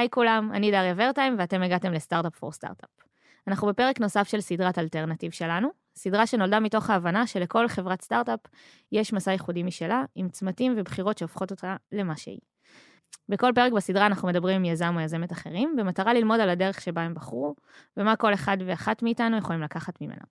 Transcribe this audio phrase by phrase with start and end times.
[0.00, 2.90] היי כולם, אני דריה ורטהיים ואתם הגעתם ל startup for startup.
[3.48, 8.40] אנחנו בפרק נוסף של סדרת אלטרנטיב שלנו, סדרה שנולדה מתוך ההבנה שלכל חברת סטארט-אפ
[8.92, 12.38] יש מסע ייחודי משלה, עם צמתים ובחירות שהופכות אותה למה שהיא.
[13.28, 17.02] בכל פרק בסדרה אנחנו מדברים עם יזם או יזמת אחרים, במטרה ללמוד על הדרך שבה
[17.02, 17.54] הם בחרו,
[17.96, 20.24] ומה כל אחד ואחת מאיתנו יכולים לקחת ממנה.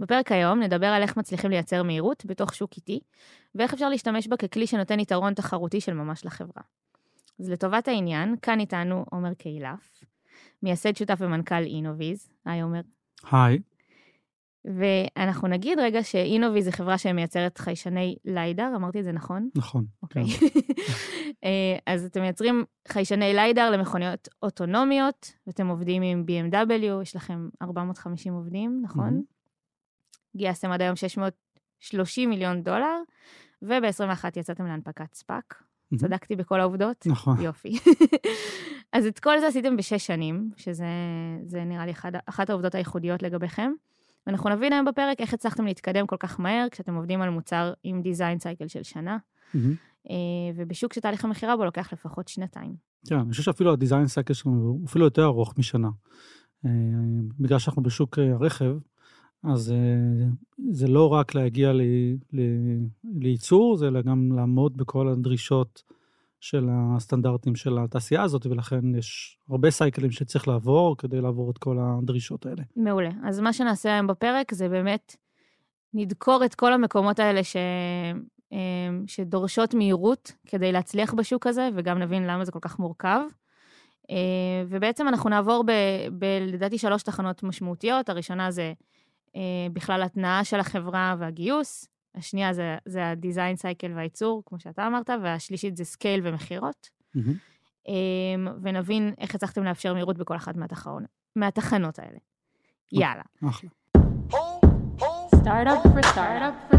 [0.00, 3.00] בפרק היום נדבר על איך מצליחים לייצר מהירות בתוך שוק איטי,
[3.54, 6.62] ואיך אפשר להשתמש בה ככלי שנותן יתרון תחרותי של ממש לחברה.
[7.40, 10.04] אז לטובת העניין, כאן איתנו עומר קהילף,
[10.62, 12.28] מייסד שותף ומנכ"ל אינוויז.
[12.44, 12.80] היי עומר.
[13.30, 13.58] היי.
[14.64, 19.48] ואנחנו נגיד רגע שאינוויז זה חברה שמייצרת חיישני ליידר, אמרתי את זה נכון?
[19.54, 19.86] נכון.
[20.02, 20.22] אוקיי.
[21.44, 28.32] אה, אז אתם מייצרים חיישני ליידר למכוניות אוטונומיות, ואתם עובדים עם BMW, יש לכם 450
[28.32, 29.22] עובדים, נכון?
[30.36, 32.96] גייסתם עד היום 630 מיליון דולר,
[33.62, 35.62] וב-21 יצאתם להנפקת SPAC.
[35.96, 37.06] צדקתי בכל העובדות?
[37.06, 37.40] נכון.
[37.40, 37.78] יופי.
[38.92, 43.72] אז את כל זה עשיתם בשש שנים, שזה נראה לי אחד, אחת העובדות הייחודיות לגביכם.
[44.26, 48.02] ואנחנו נבין היום בפרק איך הצלחתם להתקדם כל כך מהר כשאתם עובדים על מוצר עם
[48.02, 49.18] design cycle של שנה,
[50.10, 50.14] אה,
[50.56, 52.74] ובשוק שתהליך המכירה בו לוקח לפחות שנתיים.
[53.06, 55.88] כן, אני חושב שאפילו ה design cycle שלנו הוא אפילו יותר ארוך משנה.
[56.64, 56.70] אה,
[57.40, 58.76] בגלל שאנחנו בשוק אה, הרכב,
[59.44, 59.74] אז
[60.70, 61.72] זה לא רק להגיע
[63.04, 65.82] לייצור, זה אלא גם לעמוד בכל הדרישות
[66.40, 71.78] של הסטנדרטים של התעשייה הזאת, ולכן יש הרבה סייקלים שצריך לעבור כדי לעבור את כל
[71.80, 72.62] הדרישות האלה.
[72.76, 73.10] מעולה.
[73.24, 75.16] אז מה שנעשה היום בפרק זה באמת
[75.94, 77.56] נדקור את כל המקומות האלה ש...
[79.06, 83.20] שדורשות מהירות כדי להצליח בשוק הזה, וגם נבין למה זה כל כך מורכב.
[84.68, 85.72] ובעצם אנחנו נעבור ב...
[86.18, 86.24] ב...
[86.52, 88.08] לדעתי שלוש תחנות משמעותיות.
[88.08, 88.72] הראשונה זה אה,
[89.72, 95.10] בכלל ההתנעה של החברה והגיוס, השנייה זה, זה ה design cycle והייצור, כמו שאתה אמרת,
[95.22, 96.88] והשלישית זה scale ומכירות.
[97.16, 97.90] Mm-hmm.
[98.62, 101.04] ונבין איך הצלחתם לאפשר מהירות בכל אחת מהתחרון,
[101.36, 102.18] מהתחנות האלה.
[102.92, 103.22] יאללה.
[103.48, 103.70] אחלה.
[105.34, 106.78] startup for startup for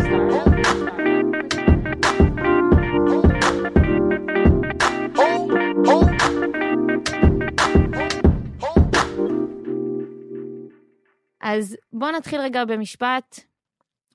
[11.42, 13.40] אז בואו נתחיל רגע במשפט.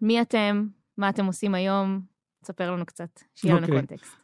[0.02, 0.66] מי אתם?
[0.96, 2.00] מה אתם עושים היום?
[2.42, 4.16] תספר לנו קצת, שיהיה לנו קונטקסט.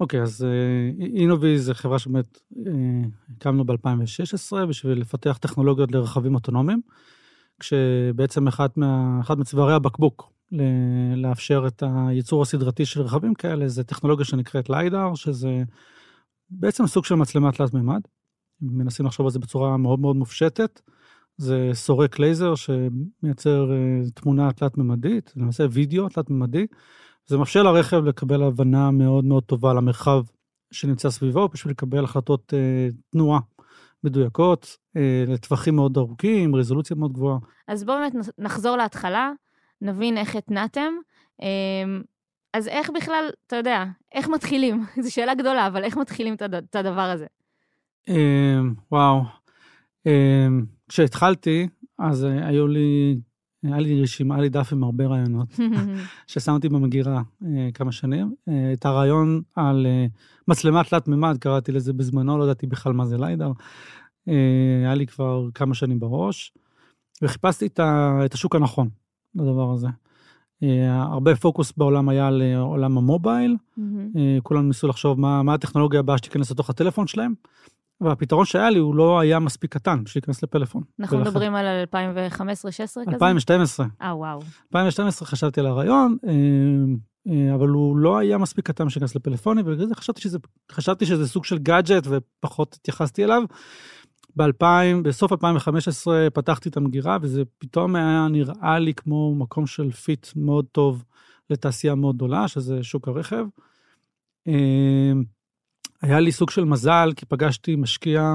[0.00, 0.46] אוקיי, okay, אז
[1.14, 2.68] אינובי uh, זה חברה שבאמת uh,
[3.36, 6.80] הקמנו ב-2016 בשביל לפתח טכנולוגיות לרכבים אוטונומיים,
[7.60, 10.32] כשבעצם אחד, מה, אחד מצווארי הבקבוק
[11.16, 15.62] לאפשר את הייצור הסדרתי של רכבים כאלה זה טכנולוגיה שנקראת ליידר, שזה
[16.50, 18.00] בעצם סוג של מצלמה תלת מימד.
[18.60, 20.80] מנסים לחשוב על זה בצורה מאוד מאוד מופשטת.
[21.42, 26.66] זה סורק לייזר שמייצר uh, תמונה תלת-ממדית, למעשה וידאו תלת-ממדי.
[27.26, 30.22] זה מאפשר לרכב לקבל הבנה מאוד מאוד טובה למרחב
[30.72, 33.40] שנמצא סביבו, בשביל לקבל החלטות uh, תנועה
[34.04, 37.38] מדויקות, uh, לטווחים מאוד ארוכים, רזולוציה מאוד גבוהה.
[37.68, 39.32] אז בואו באמת נחזור להתחלה,
[39.80, 40.92] נבין איך התנעתם.
[41.40, 41.44] Uh,
[42.52, 44.84] אז איך בכלל, אתה יודע, איך מתחילים?
[45.02, 47.26] זו שאלה גדולה, אבל איך מתחילים את הדבר הזה?
[48.08, 48.12] Uh,
[48.92, 49.22] וואו.
[50.08, 50.10] Uh,
[50.92, 53.20] כשהתחלתי, אז אה, היו לי,
[53.62, 55.48] היה לי רשימה, היה לי דף עם הרבה רעיונות,
[56.26, 58.34] ששמתי במגירה אה, כמה שנים.
[58.48, 59.86] אה, את הרעיון על
[60.48, 63.52] מצלמה תלת מימד, קראתי לזה בזמנו, לא ידעתי בכלל מה זה ליידר.
[64.26, 66.52] היה לי כבר כמה שנים בראש,
[67.22, 68.88] וחיפשתי את, השוק הנכון
[69.34, 69.88] לדבר הזה.
[70.88, 73.56] הרבה פוקוס בעולם היה על עולם המובייל,
[74.42, 77.34] כולם ניסו לחשוב מה, מה הטכנולוגיה הבאה שתיכנס לתוך הטלפון שלהם.
[78.02, 80.82] והפתרון שהיה לי הוא לא היה מספיק קטן בשביל להיכנס לפלאפון.
[81.00, 81.30] אנחנו ולכן...
[81.30, 81.96] מדברים על 2015-2016
[82.78, 83.10] כזה?
[83.12, 83.86] 2012.
[84.02, 84.40] אה, וואו.
[84.66, 86.32] 2012 חשבתי על הרעיון, אה,
[87.28, 90.38] אה, אבל הוא לא היה מספיק קטן בשביל להיכנס לפלאפונים, ובגלל זה חשבתי שזה,
[90.72, 93.42] חשבתי שזה סוג של גאדג'ט ופחות התייחסתי אליו.
[94.36, 100.26] ב-2000, בסוף 2015 פתחתי את המגירה, וזה פתאום היה נראה לי כמו מקום של fit
[100.36, 101.04] מאוד טוב
[101.50, 103.44] לתעשייה מאוד גדולה, שזה שוק הרכב.
[106.02, 108.34] היה לי סוג של מזל, כי פגשתי משקיע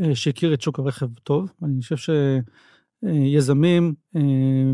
[0.00, 1.52] אה, שהכיר את שוק הרכב טוב.
[1.62, 2.14] אני חושב
[3.04, 4.20] שיזמים, אה,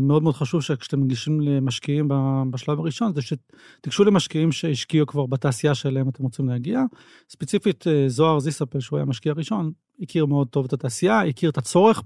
[0.01, 2.07] מאוד מאוד חשוב שכשאתם מגישים למשקיעים
[2.51, 6.81] בשלב הראשון, זה שתיגשו למשקיעים שהשקיעו כבר בתעשייה שאליהם אתם רוצים להגיע.
[7.29, 9.71] ספציפית, אה, זוהר זיסאפל, שהוא היה המשקיע הראשון,
[10.01, 12.03] הכיר מאוד טוב את התעשייה, הכיר את הצורך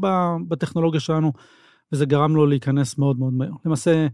[0.47, 1.33] בטכנולוגיה שלנו,
[1.91, 3.51] וזה גרם לו להיכנס מאוד מאוד מהר.
[3.65, 4.07] למעשה,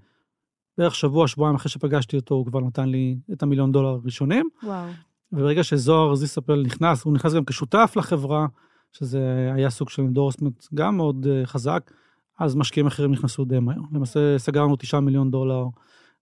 [0.77, 4.49] בערך שבוע, שבועיים אחרי שפגשתי אותו, הוא כבר נתן לי את המיליון דולר הראשונים.
[4.63, 4.89] וואו.
[5.31, 8.47] וברגע שזוהר זיסאפל נכנס, הוא נכנס גם כשותף לחברה,
[8.91, 11.91] שזה היה סוג של endorsement גם מאוד uh, חזק,
[12.39, 13.81] אז משקיעים אחרים נכנסו די מהר.
[13.91, 15.65] למעשה סגרנו 9 מיליון דולר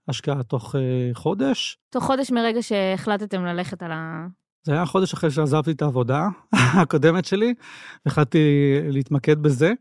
[0.08, 0.78] השקעה תוך uh,
[1.14, 1.78] חודש.
[1.90, 4.28] תוך חודש מרגע שהחלטתם ללכת על ה...
[4.64, 6.28] זה היה חודש אחרי שעזבתי את העבודה
[6.82, 7.54] הקודמת שלי,
[8.06, 8.40] והחלטתי
[8.84, 9.74] להתמקד בזה.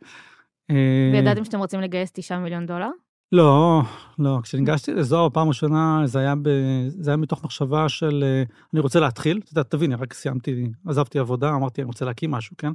[0.70, 2.90] אה, וידעתם שאתם רוצים לגייס 9 מיליון דולר?
[3.37, 3.83] לא,
[4.19, 4.38] לא.
[4.43, 6.49] כשניגשתי לזוהר פעם ראשונה, זה היה, ב,
[6.88, 8.43] זה היה מתוך מחשבה של אה,
[8.73, 9.41] אני רוצה להתחיל.
[9.44, 12.73] אתה יודע, תבין, רק סיימתי, עזבתי עבודה, אמרתי, אני רוצה להקים משהו, כן?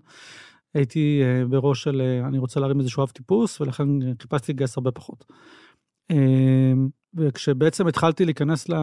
[0.74, 3.88] הייתי uh, בראש של uh, אני רוצה להרים איזשהו אב טיפוס, ולכן
[4.22, 5.26] חיפשתי לגייס הרבה פחות.
[7.14, 8.80] וכשבעצם התחלתי להיכנס לה,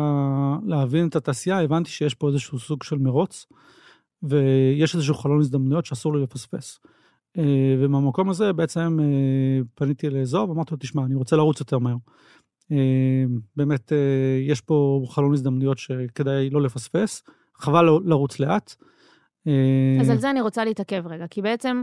[0.67, 3.47] להבין את התעשייה, הבנתי שיש פה איזשהו סוג של מרוץ,
[4.23, 6.81] ויש איזשהו חלון הזדמנויות שאסור לי לפספס.
[7.37, 7.41] Uh,
[7.79, 11.97] ומהמקום הזה בעצם uh, פניתי לאזור ואמרתי לו, תשמע, אני רוצה לרוץ יותר מהר.
[12.73, 12.75] Uh,
[13.57, 13.93] באמת,
[14.49, 17.23] יש פה חלון הזדמנויות שכדאי לא לפספס,
[17.55, 18.75] חבל לרוץ לאט.
[20.01, 21.83] אז על זה אני רוצה להתעכב רגע, כי בעצם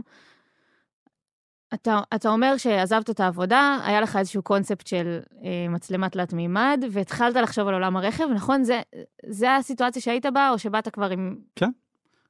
[1.74, 6.84] אתה, אתה אומר שעזבת את העבודה, היה לך איזשהו קונספט של אה, מצלמה תלת מימד,
[6.92, 8.64] והתחלת לחשוב על עולם הרכב, נכון?
[8.64, 8.82] זה,
[9.28, 11.36] זה הסיטואציה שהיית בה, או שבאת כבר עם...
[11.56, 11.70] כן.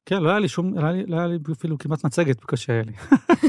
[0.06, 2.72] כן, לא היה לי שום, לא היה לי, לא היה לי אפילו כמעט מצגת, בקושי
[2.72, 2.92] היה לי.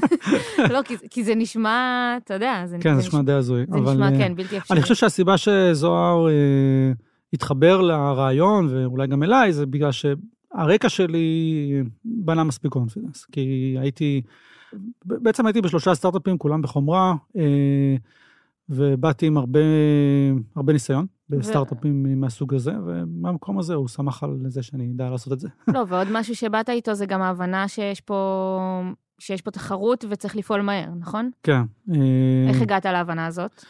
[0.73, 3.65] לא, כי, כי זה נשמע, אתה יודע, זה, כן, זה נשמע די הזוי.
[3.69, 4.75] זה אבל, נשמע, כן, בלתי אפשרי.
[4.75, 6.91] אני חושב שהסיבה שזוהר אה,
[7.33, 14.21] התחבר לרעיון, ואולי גם אליי, זה בגלל שהרקע שלי בנה מספיק קונפידנס, כי הייתי...
[15.05, 17.95] בעצם הייתי בשלושה סטארט-אפים, כולם בחומרה, אה,
[18.69, 19.59] ובאתי עם הרבה,
[20.55, 22.15] הרבה ניסיון בסטארט-אפים ו...
[22.15, 25.47] מהסוג הזה, ומהמקום הזה הוא שמח על זה שאני אדע לעשות את זה.
[25.73, 28.81] לא, ועוד משהו שבאת איתו זה גם ההבנה שיש פה,
[29.19, 31.29] שיש פה תחרות וצריך לפעול מהר, נכון?
[31.43, 31.61] כן.
[32.47, 33.63] איך אה, הגעת להבנה הזאת?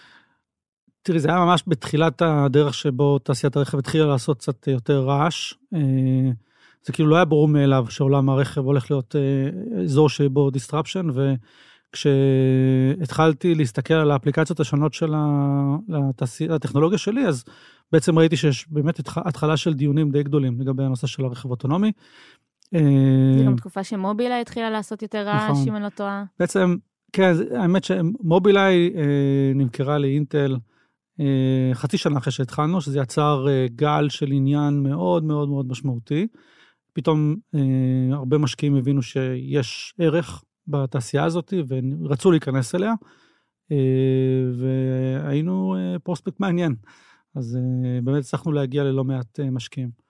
[1.01, 5.53] תראי, זה היה ממש בתחילת הדרך שבו תעשיית הרכב התחילה לעשות קצת יותר רעש.
[5.73, 5.79] אה,
[6.83, 11.11] זה כאילו לא היה ברור מאליו שעולם הרכב הולך להיות אה, אזור שבו disruption,
[11.97, 15.13] וכשהתחלתי להסתכל על האפליקציות השונות של
[16.49, 17.43] הטכנולוגיה שלי, אז
[17.91, 21.91] בעצם ראיתי שיש באמת התחלה של דיונים די גדולים לגבי הנושא של הרכב אוטונומי.
[22.71, 25.67] זה גם תקופה שמובילאיי התחילה לעשות יותר רעש, נכון.
[25.67, 26.23] אם אני לא טועה.
[26.39, 26.75] בעצם,
[27.13, 30.57] כן, האמת שמובילאיי אה, נמכרה לאינטל
[31.19, 33.45] אה, חצי שנה אחרי שהתחלנו, שזה יצר
[33.75, 36.27] גל של עניין מאוד מאוד מאוד משמעותי.
[36.93, 37.59] פתאום אה,
[38.11, 42.93] הרבה משקיעים הבינו שיש ערך בתעשייה הזאת ורצו להיכנס אליה,
[43.71, 43.77] אה,
[44.59, 46.75] והיינו אה, פרוספקט מעניין.
[47.35, 50.07] אז אה, באמת הצלחנו להגיע ללא מעט משקיעים.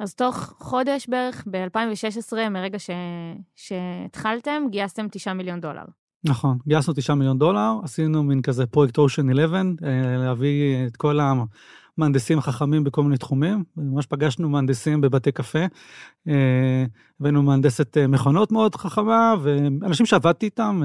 [0.00, 2.90] אז תוך חודש בערך, ב-2016, מרגע ש...
[3.56, 5.84] שהתחלתם, גייסתם 9 מיליון דולר.
[6.24, 11.20] נכון, גייסנו 9 מיליון דולר, עשינו מין כזה פרויקט אושן 11, אה, להביא את כל
[11.98, 13.64] מהנדסים חכמים בכל מיני תחומים.
[13.76, 15.64] ממש פגשנו מהנדסים בבתי קפה,
[16.28, 16.84] אה,
[17.20, 20.82] הבאנו מהנדסת אה, מכונות מאוד חכמה, ואנשים שעבדתי איתם,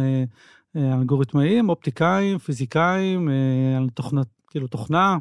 [0.75, 3.29] אה, אלגוריתמאים, אופטיקאים, פיזיקאים,
[3.77, 5.17] על תוכנה, כאילו תוכנה,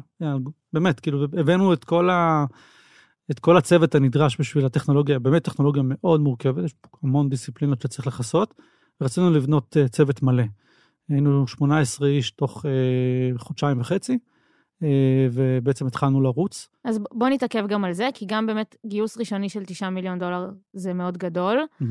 [0.73, 2.45] באמת, כאילו הבאנו את כל, ה,
[3.31, 8.07] את כל הצוות הנדרש בשביל הטכנולוגיה, באמת טכנולוגיה מאוד מורכבת, יש פה המון דיסציפלינות שצריך
[8.07, 8.53] לכסות,
[9.01, 10.43] ורצינו לבנות צוות מלא.
[11.09, 12.65] היינו 18 איש תוך
[13.37, 14.17] חודשיים וחצי.
[14.83, 16.69] אה, ובעצם התחלנו לרוץ.
[16.85, 20.49] אז בוא נתעכב גם על זה, כי גם באמת גיוס ראשוני של 9 מיליון דולר
[20.73, 21.59] זה מאוד גדול.
[21.81, 21.85] Mm-hmm.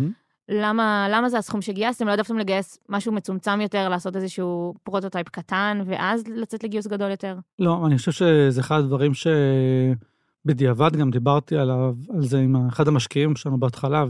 [0.48, 2.06] למה, למה זה הסכום שגייסתם?
[2.06, 7.36] לא העדפתם לגייס משהו מצומצם יותר, לעשות איזשהו prototype קטן, ואז לצאת לגיוס גדול יותר?
[7.58, 9.12] לא, אני חושב שזה אחד הדברים
[10.44, 14.04] שבדיעבד גם דיברתי עליו, על זה עם אחד המשקיעים שלנו בהתחלה,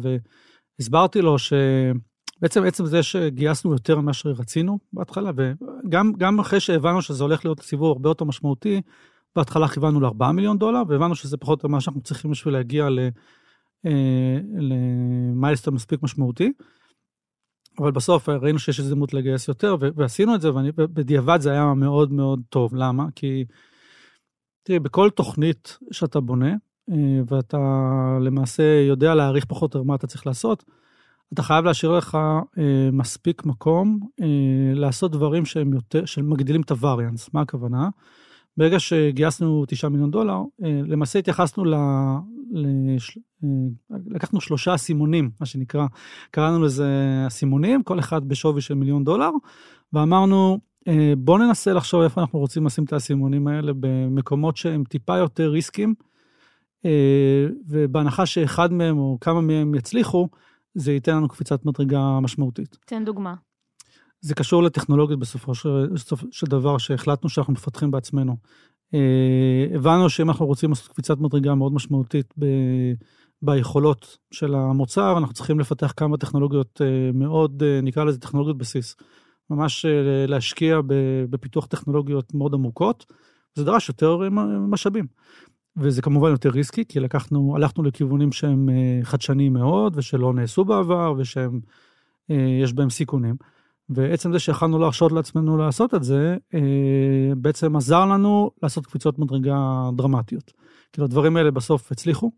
[0.79, 1.53] והסברתי לו ש...
[2.43, 7.93] בעצם עצם זה שגייסנו יותר ממה שרצינו בהתחלה, וגם אחרי שהבנו שזה הולך להיות סיבוב
[7.93, 8.81] הרבה יותר משמעותי,
[9.37, 12.89] בהתחלה כיוונו ל-4 מיליון דולר, והבנו שזה פחות או מה שאנחנו צריכים בשביל להגיע
[13.87, 16.53] אה, למיילסטון מספיק משמעותי.
[17.79, 22.41] אבל בסוף ראינו שיש הזדמנות לגייס יותר, ועשינו את זה, ובדיעבד זה היה מאוד מאוד
[22.49, 22.75] טוב.
[22.75, 23.07] למה?
[23.15, 23.45] כי,
[24.63, 26.55] תראי, בכל תוכנית שאתה בונה,
[26.91, 27.59] אה, ואתה
[28.21, 30.65] למעשה יודע להעריך פחות או מה אתה צריך לעשות,
[31.35, 32.19] אתה חייב להשאיר לך
[32.59, 34.27] אה, מספיק מקום אה,
[34.75, 37.31] לעשות דברים שהם יותר, שמגדילים את הווריאנס.
[37.35, 37.89] מה הכוונה?
[38.57, 41.75] ברגע שגייסנו 9 מיליון דולר, אה, למעשה התייחסנו ל...
[42.53, 43.19] לש...
[43.45, 45.87] אה, לקחנו שלושה אסימונים, מה שנקרא,
[46.31, 46.89] קראנו לזה
[47.27, 49.31] אסימונים, כל אחד בשווי של מיליון דולר,
[49.93, 50.59] ואמרנו,
[50.89, 55.49] אה, בואו ננסה לחשוב איפה אנחנו רוצים לשים את האסימונים האלה במקומות שהם טיפה יותר
[55.49, 55.95] ריסקים,
[56.85, 60.29] אה, ובהנחה שאחד מהם או כמה מהם יצליחו,
[60.75, 62.79] זה ייתן לנו קפיצת מדרגה משמעותית.
[62.87, 63.35] תן דוגמה.
[64.21, 65.89] זה קשור לטכנולוגיות בסופו של,
[66.31, 68.37] של דבר שהחלטנו שאנחנו מפתחים בעצמנו.
[68.95, 72.47] אה, הבנו שאם אנחנו רוצים לעשות קפיצת מדרגה מאוד משמעותית ב,
[73.43, 78.97] ביכולות של המוצר, אנחנו צריכים לפתח כמה טכנולוגיות אה, מאוד, אה, נקרא לזה טכנולוגיות בסיס.
[79.51, 79.87] ממש
[80.29, 80.81] להשקיע
[81.31, 83.07] בפיתוח טכנולוגיות מאוד עמוקות,
[83.55, 84.19] זה דרש יותר
[84.69, 85.07] משאבים.
[85.77, 88.69] וזה כמובן יותר ריסקי, כי לקחנו, הלכנו לכיוונים שהם
[89.03, 91.61] חדשניים מאוד, ושלא נעשו בעבר, ושהם,
[92.63, 93.35] יש בהם סיכונים.
[93.91, 96.37] ועצם זה שיכלנו להרשות לעצמנו לעשות את זה,
[97.37, 100.53] בעצם עזר לנו לעשות קפיצות מדרגה דרמטיות.
[100.93, 102.33] כאילו הדברים האלה בסוף הצליחו.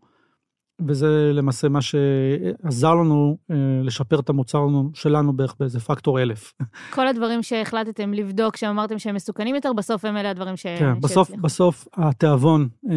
[0.87, 6.53] וזה למעשה מה שעזר לנו אה, לשפר את המוצר שלנו בערך באיזה פקטור אלף.
[6.95, 10.63] כל הדברים שהחלטתם לבדוק, שאמרתם שהם מסוכנים יותר, בסוף הם אלה הדברים ש...
[10.63, 12.95] כן, בסוף, בסוף התיאבון אה,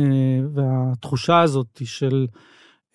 [0.54, 2.26] והתחושה הזאת של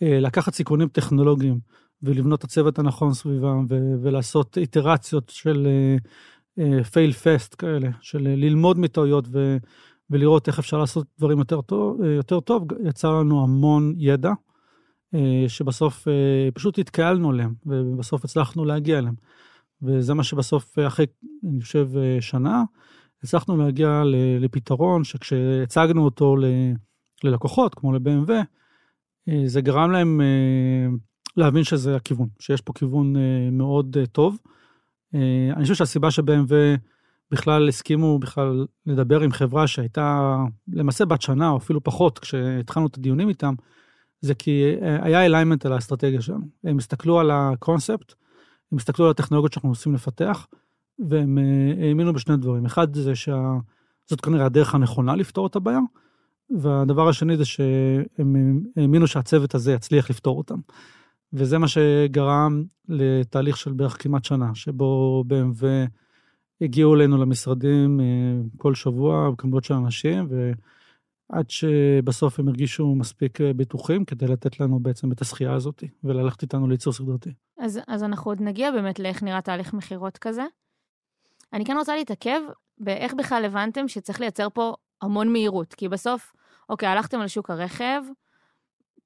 [0.02, 1.60] אה, לקחת סיכונים טכנולוגיים
[2.04, 3.66] ולבנות את הצוות הנכון סביבם
[4.02, 5.68] ולעשות איטרציות של
[6.92, 9.28] פייל פסט כאלה, של ללמוד מטעויות
[10.10, 14.32] ולראות איך אפשר לעשות דברים יותר טוב, יותר טוב, יצר לנו המון ידע.
[15.16, 19.16] אה, שבסוף אה, פשוט התקהלנו עליהם, ובסוף הצלחנו להגיע אליהם.
[19.82, 21.06] וזה מה שבסוף, אה, אחרי,
[21.50, 21.90] אני חושב,
[22.20, 22.64] שנה,
[23.24, 24.04] הצלחנו להגיע
[24.40, 26.36] לפתרון שכשהצגנו אותו
[27.24, 28.32] ללקוחות, כמו ל-BMW,
[29.46, 30.22] זה גרם להם
[31.38, 33.16] להבין שזה הכיוון, שיש פה כיוון
[33.52, 34.38] מאוד טוב.
[35.56, 36.54] אני חושב שהסיבה ש-BMW
[37.32, 40.36] בכלל הסכימו בכלל לדבר עם חברה שהייתה
[40.68, 43.54] למעשה בת שנה או אפילו פחות כשהתחלנו את הדיונים איתם,
[44.24, 46.46] זה כי אה, היה אליימנט על האסטרטגיה שלנו.
[46.64, 48.14] הם הסתכלו על הקונספט,
[48.72, 50.48] הם הסתכלו על הטכנולוגיות שאנחנו רוצים לפתח,
[51.10, 52.66] והם אה, האמינו בשני דברים.
[52.66, 55.80] אחד זה שזאת כנראה הדרך הנכונה לפתור את הבעיה,
[56.60, 60.60] והדבר השני זה שהם האמינו שהצוות הזה יצליח לפתור אותם.
[61.34, 65.66] וזה מה שגרם לתהליך של בערך כמעט שנה, שבו BMW
[66.62, 68.06] הגיעו אלינו למשרדים אה,
[68.58, 70.52] כל שבוע, כמות של אנשים, ו...
[71.34, 76.42] עד שבסוף הם הרגישו מספיק אה, בטוחים כדי לתת לנו בעצם את השחייה הזאת וללכת
[76.42, 77.30] איתנו לייצור סדרתי.
[77.60, 80.44] אז, אז אנחנו עוד נגיע באמת לאיך נראה תהליך מכירות כזה.
[81.54, 82.40] אני כן רוצה להתעכב
[82.78, 86.34] באיך בכלל הבנתם שצריך לייצר פה המון מהירות, כי בסוף,
[86.70, 88.02] אוקיי, הלכתם על שוק הרכב,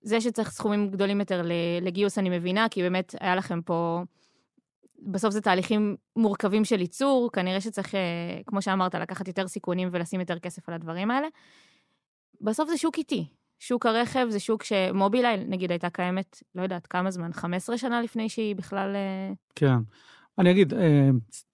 [0.02, 1.42] זה שצריך סכומים גדולים יותר
[1.82, 4.04] לגיוס אני מבינה, כי באמת היה לכם פה,
[5.00, 8.00] בסוף זה תהליכים מורכבים של ייצור, כנראה שצריך, אה,
[8.46, 11.28] כמו שאמרת, לקחת יותר סיכונים ולשים יותר כסף על הדברים האלה.
[12.42, 13.28] בסוף זה שוק איטי.
[13.60, 18.30] שוק הרכב זה שוק שמובילאיי, נגיד, הייתה קיימת, לא יודעת כמה זמן, 15 שנה לפני
[18.30, 18.96] שהיא בכלל...
[18.96, 19.78] אה, כן.
[20.38, 21.10] אני אגיד, אה,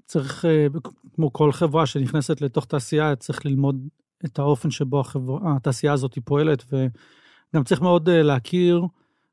[0.05, 0.67] צריך, אה,
[1.15, 3.87] כמו כל חברה שנכנסת לתוך תעשייה, צריך ללמוד
[4.25, 8.81] את האופן שבו החברה, התעשייה הזאת פועלת, וגם צריך מאוד להכיר,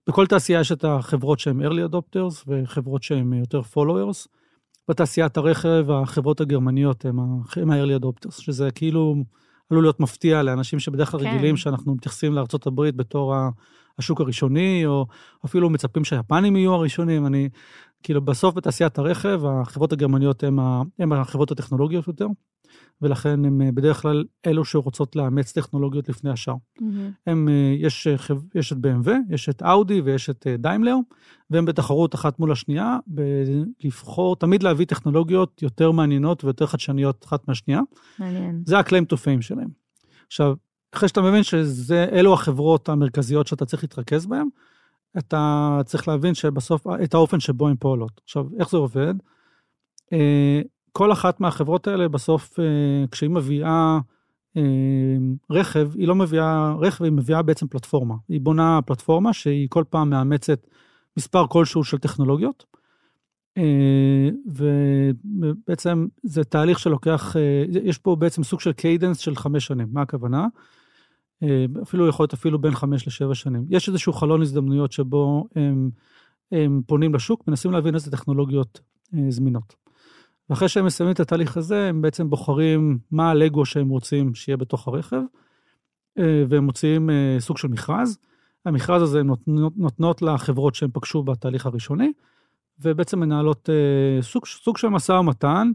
[0.07, 4.29] בכל תעשייה יש את החברות שהן early adopters וחברות שהן יותר followers.
[4.89, 7.19] בתעשיית הרכב, החברות הגרמניות הן
[7.71, 9.17] ה-early adopters, שזה כאילו...
[9.71, 11.27] עלול להיות מפתיע לאנשים שבדרך כלל כן.
[11.27, 13.35] רגילים שאנחנו מתייחסים לארה"ב בתור
[13.99, 15.07] השוק הראשוני, או
[15.45, 17.27] אפילו מצפים שהיפנים יהיו הראשונים.
[17.27, 17.49] אני,
[18.03, 20.45] כאילו, בסוף בתעשיית הרכב, החברות הגרמניות
[20.99, 22.27] הן החברות הטכנולוגיות יותר.
[23.03, 26.55] ולכן הם אה, בדרך כלל אלו שרוצות לאמץ טכנולוגיות לפני השאר.
[26.55, 26.83] Mm-hmm.
[27.27, 28.15] הם, אה, יש, אה,
[28.55, 30.97] יש את BMW, יש את אאודי ויש את דיימלר,
[31.51, 32.99] והם בתחרות אחת מול השנייה,
[33.85, 37.81] לבחור, תמיד להביא טכנולוגיות יותר מעניינות ויותר חדשניות אחת מהשנייה.
[38.19, 38.63] מעניין.
[38.67, 39.69] זה ה-claim to fame שלהם.
[40.27, 40.55] עכשיו,
[40.95, 44.49] אחרי שאתה מבין שאלו החברות המרכזיות שאתה צריך להתרכז בהן,
[45.19, 48.21] אתה צריך להבין שבסוף, את האופן שבו הן פועלות.
[48.25, 49.15] עכשיו, איך זה עובד?
[50.93, 53.99] כל אחת מהחברות האלה בסוף, אה, כשהיא מביאה
[54.57, 54.63] אה,
[55.51, 58.15] רכב, היא לא מביאה רכב, היא מביאה בעצם פלטפורמה.
[58.29, 60.67] היא בונה פלטפורמה שהיא כל פעם מאמצת
[61.17, 62.65] מספר כלשהו של טכנולוגיות,
[63.59, 67.37] אה, ובעצם זה תהליך שלוקח,
[67.83, 69.89] יש פה בעצם סוג של cadence של חמש שנים.
[69.93, 70.47] מה הכוונה?
[71.83, 73.67] אפילו יכול להיות אפילו בין חמש לשבע שנים.
[73.69, 75.91] יש איזשהו חלון הזדמנויות שבו הם,
[76.53, 78.81] הם פונים לשוק, מנסים להבין איזה טכנולוגיות
[79.29, 79.75] זמינות.
[80.51, 84.89] ואחרי שהם מסיימים את התהליך הזה, הם בעצם בוחרים מה הלגו שהם רוצים שיהיה בתוך
[84.89, 85.21] הרכב,
[86.19, 88.19] אה, והם מוציאים אה, סוג של מכרז.
[88.67, 92.13] המכרז הזה נותנות, נותנות לחברות שהם פגשו בתהליך הראשוני,
[92.81, 95.71] ובעצם מנהלות אה, סוג, סוג של משא ומתן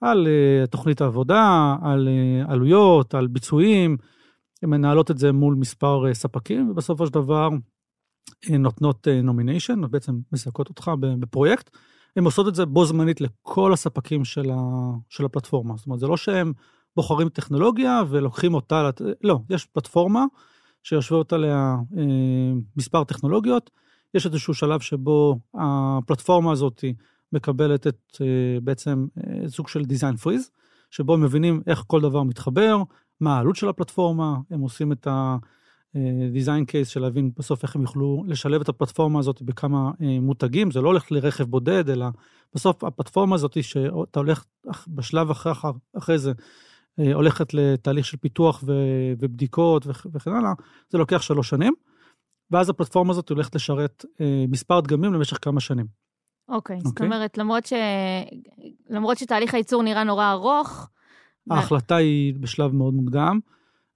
[0.00, 0.28] על
[0.70, 2.08] תוכנית העבודה, על
[2.48, 3.96] עלויות, על ביצועים,
[4.62, 7.48] הן מנהלות את זה מול מספר ספקים, ובסופו של דבר
[8.50, 11.70] נותנות nomination, בעצם מזכות אותך בפרויקט.
[12.16, 14.56] הן עושות את זה בו זמנית לכל הספקים של, ה,
[15.08, 15.76] של הפלטפורמה.
[15.76, 16.52] זאת אומרת, זה לא שהם
[16.96, 19.02] בוחרים טכנולוגיה ולוקחים אותה, לת...
[19.22, 20.24] לא, יש פלטפורמה
[20.82, 23.70] שיושבות עליה אה, מספר טכנולוגיות,
[24.14, 26.84] יש איזשהו שלב שבו הפלטפורמה הזאת
[27.32, 30.50] מקבלת את אה, בעצם אה, סוג של design freeze,
[30.90, 32.82] שבו הם מבינים איך כל דבר מתחבר,
[33.20, 35.36] מה העלות של הפלטפורמה, הם עושים את ה...
[36.32, 40.70] דיזיין קייס של להבין בסוף איך הם יוכלו לשלב את הפלטפורמה הזאת בכמה אה, מותגים,
[40.70, 42.06] זה לא הולך לרכב בודד, אלא
[42.54, 44.44] בסוף הפלטפורמה הזאת שאתה הולך
[44.88, 45.52] בשלב אחרי,
[45.98, 46.32] אחרי זה
[47.00, 50.52] אה, הולכת לתהליך של פיתוח ו- ובדיקות וכ- וכן הלאה,
[50.90, 51.72] זה לוקח שלוש שנים,
[52.50, 55.86] ואז הפלטפורמה הזאת הולכת לשרת אה, מספר דגמים למשך כמה שנים.
[56.48, 57.06] אוקיי, זאת אוקיי.
[57.06, 57.72] אומרת, למרות, ש...
[58.90, 60.88] למרות שתהליך הייצור נראה נורא ארוך,
[61.50, 63.40] ההחלטה היא בשלב מאוד מוקדם,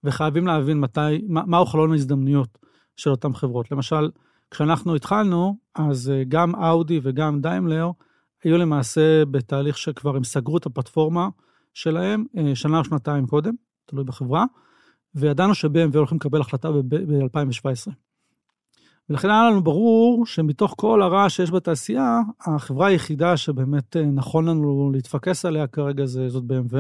[0.04, 2.58] וחייבים להבין מתי, מה, מהו חלון ההזדמנויות
[2.96, 3.72] של אותן חברות.
[3.72, 4.10] למשל,
[4.50, 7.90] כשאנחנו התחלנו, אז אה, גם אאודי וגם דיימלר
[8.44, 11.28] היו למעשה בתהליך שכבר הם סגרו את הפלטפורמה
[11.74, 13.54] שלהם אה, שנה או שנתיים קודם,
[13.86, 14.44] תלוי בחברה,
[15.14, 17.90] וידענו ש-BMW הולכים לקבל החלטה ב-2017.
[19.10, 24.90] ולכן היה לנו ברור שמתוך כל הרעש שיש בתעשייה, החברה היחידה שבאמת אה, נכון לנו
[24.92, 26.76] להתפקס עליה כרגע זה, זאת BMW,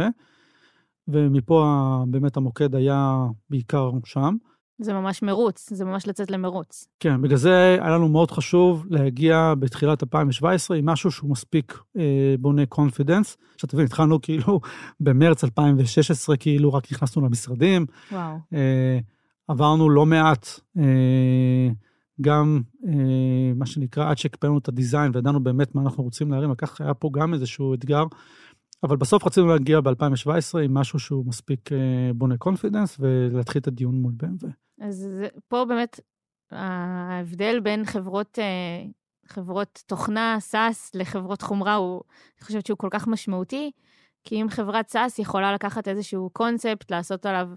[1.08, 4.36] ומפה באמת המוקד היה בעיקר שם.
[4.78, 6.88] זה ממש מרוץ, זה ממש לצאת למרוץ.
[7.00, 12.34] כן, בגלל זה היה לנו מאוד חשוב להגיע בתחילת 2017 עם משהו שהוא מספיק אה,
[12.38, 13.36] בונה confidence.
[13.54, 14.60] עכשיו תבין, התחלנו כאילו
[15.00, 18.36] במרץ 2016, כאילו רק נכנסנו למשרדים, וואו.
[18.54, 18.98] אה,
[19.48, 21.68] עברנו לא מעט, אה,
[22.20, 26.50] גם אה, מה שנקרא, עד שהקפאנו את ה design וידענו באמת מה אנחנו רוצים להרים,
[26.50, 28.04] וכך היה פה גם איזשהו אתגר.
[28.84, 33.94] אבל בסוף רצינו להגיע ב-2017 עם משהו שהוא מספיק אה, בונה confidence ולהתחיל את הדיון
[33.94, 34.48] מול BMW.
[34.80, 35.08] אז
[35.48, 36.00] פה באמת
[36.50, 38.84] ההבדל בין חברות, אה,
[39.26, 42.02] חברות תוכנה, SaaS, לחברות חומרה, הוא,
[42.38, 43.70] אני חושבת שהוא כל כך משמעותי,
[44.24, 47.48] כי אם חברת SaaS יכולה לקחת איזשהו קונספט, לעשות עליו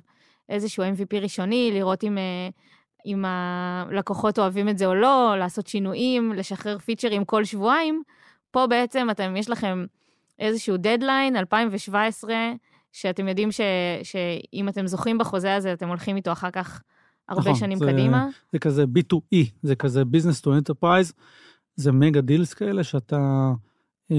[0.49, 2.49] איזשהו MVP ראשוני, לראות אם, אה,
[3.05, 8.03] אם הלקוחות אוהבים את זה או לא, לעשות שינויים, לשחרר פיצ'רים כל שבועיים,
[8.51, 9.85] פה בעצם אתם, יש לכם
[10.39, 12.33] איזשהו דדליין, 2017,
[12.91, 13.61] שאתם יודעים ש,
[14.03, 16.81] שאם אתם זוכים בחוזה הזה, אתם הולכים איתו אחר כך
[17.29, 18.27] הרבה נכון, שנים זה- קדימה.
[18.51, 21.13] זה כזה B2E, זה כזה business to enterprise,
[21.75, 23.51] זה מגה דילס כאלה שאתה
[24.11, 24.17] אה,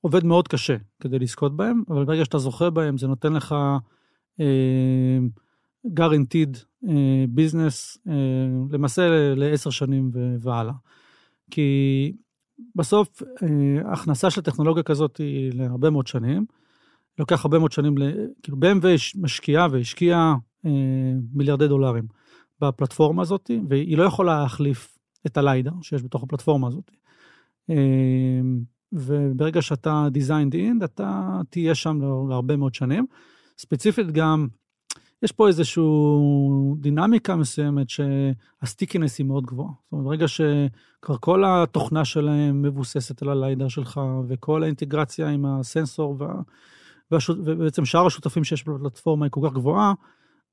[0.00, 3.54] עובד מאוד קשה כדי לזכות בהם, אבל ברגע שאתה זוכה בהם זה נותן לך
[4.40, 5.18] אה,
[5.86, 6.56] guaranteed
[6.88, 8.14] אה, business אה,
[8.70, 9.02] למעשה
[9.36, 10.10] לעשר שנים
[10.40, 10.72] והלאה.
[11.50, 12.12] כי
[12.74, 16.46] בסוף אה, הכנסה של טכנולוגיה כזאת היא להרבה מאוד שנים.
[17.18, 17.94] לוקח הרבה מאוד שנים,
[18.42, 18.86] כאילו BMW
[19.20, 20.34] משקיעה והשקיעה
[20.66, 20.70] אה,
[21.32, 22.04] מיליארדי דולרים
[22.60, 26.90] בפלטפורמה הזאת, והיא לא יכולה להחליף את הליידר שיש בתוך הפלטפורמה הזאת.
[27.70, 27.76] אה,
[28.92, 33.06] וברגע שאתה designed in, אתה תהיה שם לה- להרבה מאוד שנים.
[33.58, 34.48] ספציפית גם,
[35.26, 35.82] יש פה איזושהי
[36.76, 39.70] דינמיקה מסוימת שהסטיקינס היא מאוד גבוהה.
[39.84, 46.16] זאת אומרת, ברגע שכבר כל התוכנה שלהם מבוססת על הליידר שלך, וכל האינטגרציה עם הסנסור,
[46.18, 46.34] וה,
[47.10, 49.92] והשות, ובעצם שאר השותפים שיש בפלטפורמה היא כל כך גבוהה,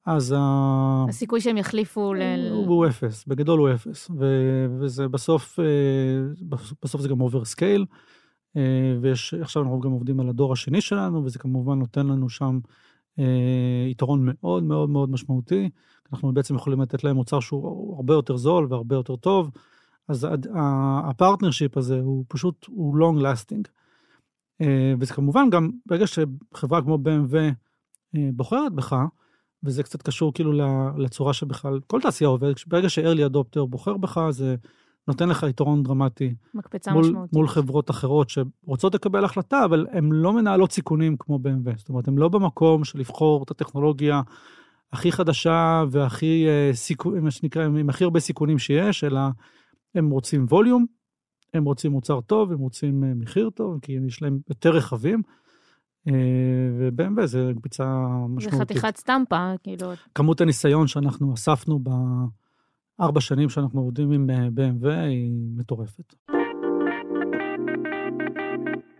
[0.05, 1.05] אז ה...
[1.09, 2.21] הסיכוי שהם יחליפו ל...
[2.51, 4.25] הוא, אפס, בגדול הוא אפס, ו,
[4.79, 5.65] וזה בסוף, אה,
[6.83, 7.85] בסוף- זה גם over scale,
[9.01, 12.59] ויש, עכשיו אנחנו גם עובדים על הדור השני שלנו, וזה כמובן נותן לנו שם
[13.91, 15.69] יתרון מאוד מאוד מאוד משמעותי.
[16.13, 19.51] אנחנו בעצם יכולים לתת להם מוצר שהוא הרבה יותר זול והרבה יותר טוב,
[20.07, 23.69] אז הד- ה- ה partnership הזה הוא פשוט, הוא long lasting.
[24.61, 27.35] אה, וזה כמובן גם, ברגע שחברה כמו BMW
[28.15, 28.95] אה, בוחרת בך,
[29.63, 30.51] וזה קצת קשור כאילו
[30.97, 34.55] לצורה שבכלל כל תעשייה עובדת, ברגע ש-early adopter בוחר בך, זה
[35.07, 37.33] נותן לך יתרון דרמטי מקפצה מול, משמעותית.
[37.33, 41.77] מול חברות אחרות שרוצות לקבל החלטה, אבל הן לא מנהלות סיכונים כמו BMW.
[41.77, 44.21] זאת אומרת, הן לא במקום של לבחור את הטכנולוגיה
[44.93, 49.19] הכי חדשה והכי אה, סיכון, מה שנקרא, עם הכי הרבה סיכונים שיש, אלא
[49.95, 50.85] הם רוצים ווליום,
[51.53, 55.21] הם רוצים מוצר טוב, הם רוצים אה, מחיר טוב, כי יש להם יותר רכבים,
[56.07, 56.13] אה,
[56.79, 58.61] וב-BMW זה קפיצה זה משמעותית.
[58.61, 61.79] חתיכת סטמפה, כאילו, כמות הניסיון שאנחנו אספנו
[62.99, 66.15] בארבע שנים שאנחנו עובדים עם אה, BMW היא מטורפת.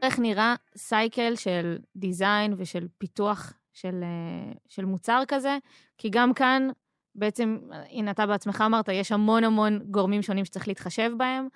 [0.01, 5.57] איך נראה סייקל של דיזיין ושל פיתוח של, אה, של מוצר כזה,
[5.97, 6.67] כי גם כאן,
[7.15, 7.57] בעצם,
[7.91, 11.47] הנה, אתה בעצמך אמרת, יש המון המון גורמים שונים שצריך להתחשב בהם.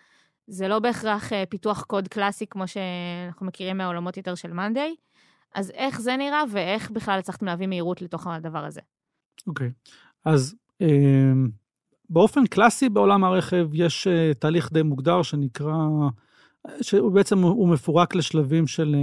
[0.48, 4.96] זה לא בהכרח אה, פיתוח קוד קלאסי, כמו שאנחנו מכירים מהעולמות יותר של מאנדיי.
[5.56, 8.82] אז איך זה נראה, ואיך בכלל הצלחתם להביא מהירות לתוך הדבר הזה?
[9.48, 9.72] אוקיי,
[10.26, 10.88] אז אה,
[12.10, 15.76] באופן קלאסי בעולם הרכב יש אה, תהליך די מוגדר שנקרא,
[16.82, 18.96] שהוא בעצם הוא מפורק לשלבים של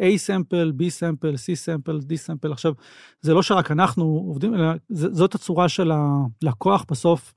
[0.00, 2.52] אה, A סמפל, B סמפל, C סמפל, D סמפל.
[2.52, 2.72] עכשיו,
[3.20, 7.34] זה לא שרק אנחנו עובדים, אלא זאת הצורה של הלקוח בסוף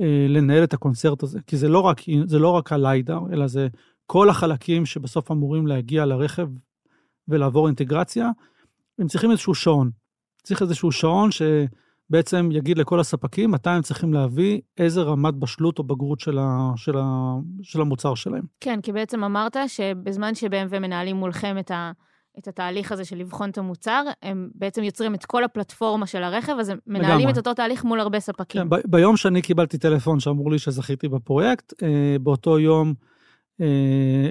[0.00, 3.68] אה, לנהל את הקונצרט הזה, כי זה לא רק, זה לא רק הליידר, אלא זה
[4.06, 6.48] כל החלקים שבסוף אמורים להגיע לרכב
[7.28, 8.30] ולעבור אינטגרציה,
[8.98, 9.90] הם צריכים איזשהו שעון.
[10.42, 11.30] צריך איזשהו שעון
[12.08, 16.70] שבעצם יגיד לכל הספקים מתי הם צריכים להביא איזה רמת בשלות או בגרות של, ה,
[16.76, 18.44] של, ה, של המוצר שלהם.
[18.60, 21.92] כן, כי בעצם אמרת שבזמן ש-BMW מנהלים מולכם את, ה,
[22.38, 26.52] את התהליך הזה של לבחון את המוצר, הם בעצם יוצרים את כל הפלטפורמה של הרכב,
[26.60, 27.32] אז הם מנהלים לגמרי.
[27.32, 28.62] את אותו תהליך מול הרבה ספקים.
[28.62, 32.94] כן, ב- ביום שאני קיבלתי טלפון שאמרו לי שזכיתי בפרויקט, אה, באותו יום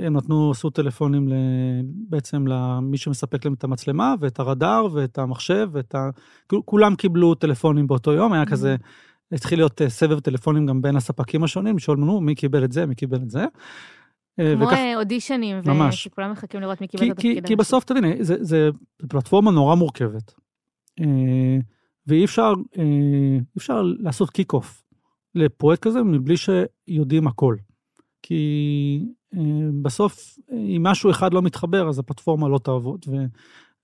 [0.05, 1.29] הם נתנו, עשו טלפונים
[2.09, 6.09] בעצם למי שמספק להם את המצלמה ואת הרדאר ואת המחשב ואת ה...
[6.47, 8.75] כול- כולם קיבלו טלפונים באותו יום, היה כזה,
[9.31, 12.85] התחיל להיות אה, סבב טלפונים גם בין הספקים השונים, לשאול לנו מי קיבל את זה,
[12.85, 13.45] מי קיבל את זה.
[14.39, 16.03] אה, כמו וכך- אה, אודישנים, ממש.
[16.03, 17.41] שכולם מחכים לראות מי קיבל כי, את התפקיד.
[17.43, 18.69] כי, כי בסוף, תביני, זה, זה
[19.09, 20.33] פלטפורמה נורא מורכבת.
[21.01, 21.57] אה,
[22.07, 24.83] ואי אפשר, אה, אי אפשר לעשות קיק אוף
[25.35, 27.55] לפרויקט כזה מבלי שיודעים הכל.
[28.27, 29.39] כי אה,
[29.81, 33.05] בסוף, אה, אם משהו אחד לא מתחבר, אז הפלטפורמה לא תעבוד.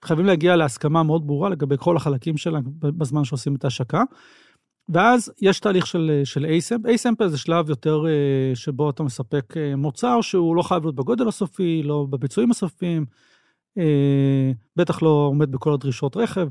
[0.04, 4.04] וחייבים להגיע להסכמה מאוד ברורה לגבי כל החלקים שלה בזמן שעושים את ההשקה.
[4.90, 6.86] ואז יש תהליך של, של אייסמפ.
[6.86, 11.28] אייסמפל זה שלב יותר אה, שבו אתה מספק אה, מוצר שהוא לא חייב להיות בגודל
[11.28, 13.06] הסופי, לא בביצועים הסופיים,
[13.78, 16.48] אה, בטח לא עומד בכל הדרישות רכב.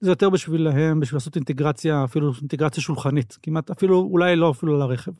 [0.00, 5.12] זה יותר בשבילהם, בשביל לעשות אינטגרציה, אפילו אינטגרציה שולחנית, כמעט אפילו, אולי לא אפילו לרכב.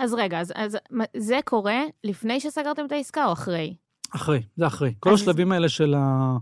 [0.00, 0.76] אז רגע, אז, אז
[1.16, 3.74] זה קורה לפני שסגרתם את העסקה או אחרי?
[4.14, 4.94] אחרי, זה אחרי.
[5.00, 6.36] כל אז- השלבים האלה של ה...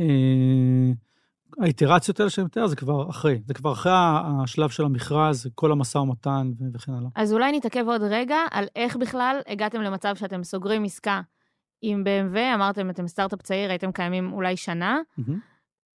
[0.00, 0.06] אה,
[1.60, 3.40] האיטרציות האלה שאני מתאר, זה כבר אחרי.
[3.46, 7.08] זה כבר אחרי השלב של המכרז, כל המשא ומתן וכן הלאה.
[7.14, 11.20] אז אולי נתעכב עוד רגע על איך בכלל הגעתם למצב שאתם סוגרים עסקה
[11.82, 14.98] עם BMW, אמרתם, אתם סטארט-אפ צעיר, הייתם קיימים אולי שנה.
[15.18, 15.38] מהמם.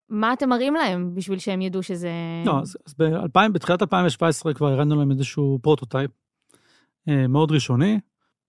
[0.09, 2.11] מה אתם מראים להם בשביל שהם ידעו שזה...
[2.45, 6.11] לא, אז, אז ב-2000, בתחילת 2017 כבר הראינו להם איזשהו prototype
[7.07, 7.99] מאוד ראשוני.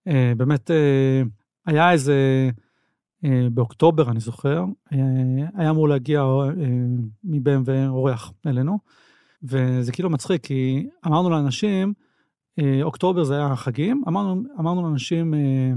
[0.07, 1.21] אה, באמת אה,
[1.65, 2.49] היה איזה,
[3.25, 4.97] אה, באוקטובר אני זוכר, אה,
[5.55, 6.51] היה אמור להגיע אה,
[7.23, 8.79] מ-BMW אלינו,
[9.43, 11.93] וזה כאילו מצחיק, כי אמרנו לאנשים,
[12.59, 15.71] אה, אוקטובר זה היה החגים, אמרנו, אמרנו לאנשים, אה,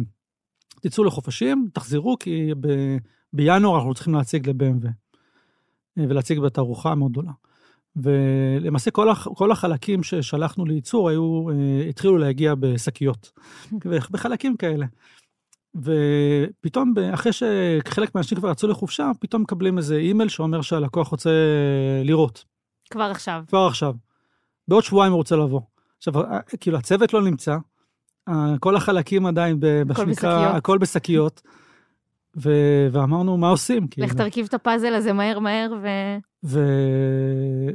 [0.80, 2.96] תצאו לחופשים, תחזרו, כי ב,
[3.32, 4.88] בינואר אנחנו צריכים להציג ל-BMW.
[5.98, 7.32] אה, ולהציג בתערוכה מאוד גדולה.
[7.96, 13.32] ולמעשה כל, הח, כל החלקים ששלחנו לייצור היו, אה, התחילו להגיע בשקיות,
[14.12, 14.86] בחלקים כאלה.
[15.74, 21.30] ופתאום, אחרי שחלק מהאנשים כבר יצאו לחופשה, פתאום מקבלים איזה אימייל שאומר שהלקוח רוצה
[22.04, 22.44] לראות,
[22.90, 23.42] כבר עכשיו.
[23.48, 23.94] כבר עכשיו.
[24.68, 25.60] בעוד שבועיים הוא רוצה לבוא.
[25.98, 26.14] עכשיו,
[26.60, 27.56] כאילו, הצוות לא נמצא,
[28.60, 30.56] כל החלקים עדיין, מה שנקרא.
[30.56, 31.42] הכל בשקיות.
[32.36, 33.88] ו- ואמרנו, מה עושים?
[33.88, 35.86] כאילו, לך תרכיב את הפאזל הזה מהר מהר ו...
[36.46, 36.60] ו...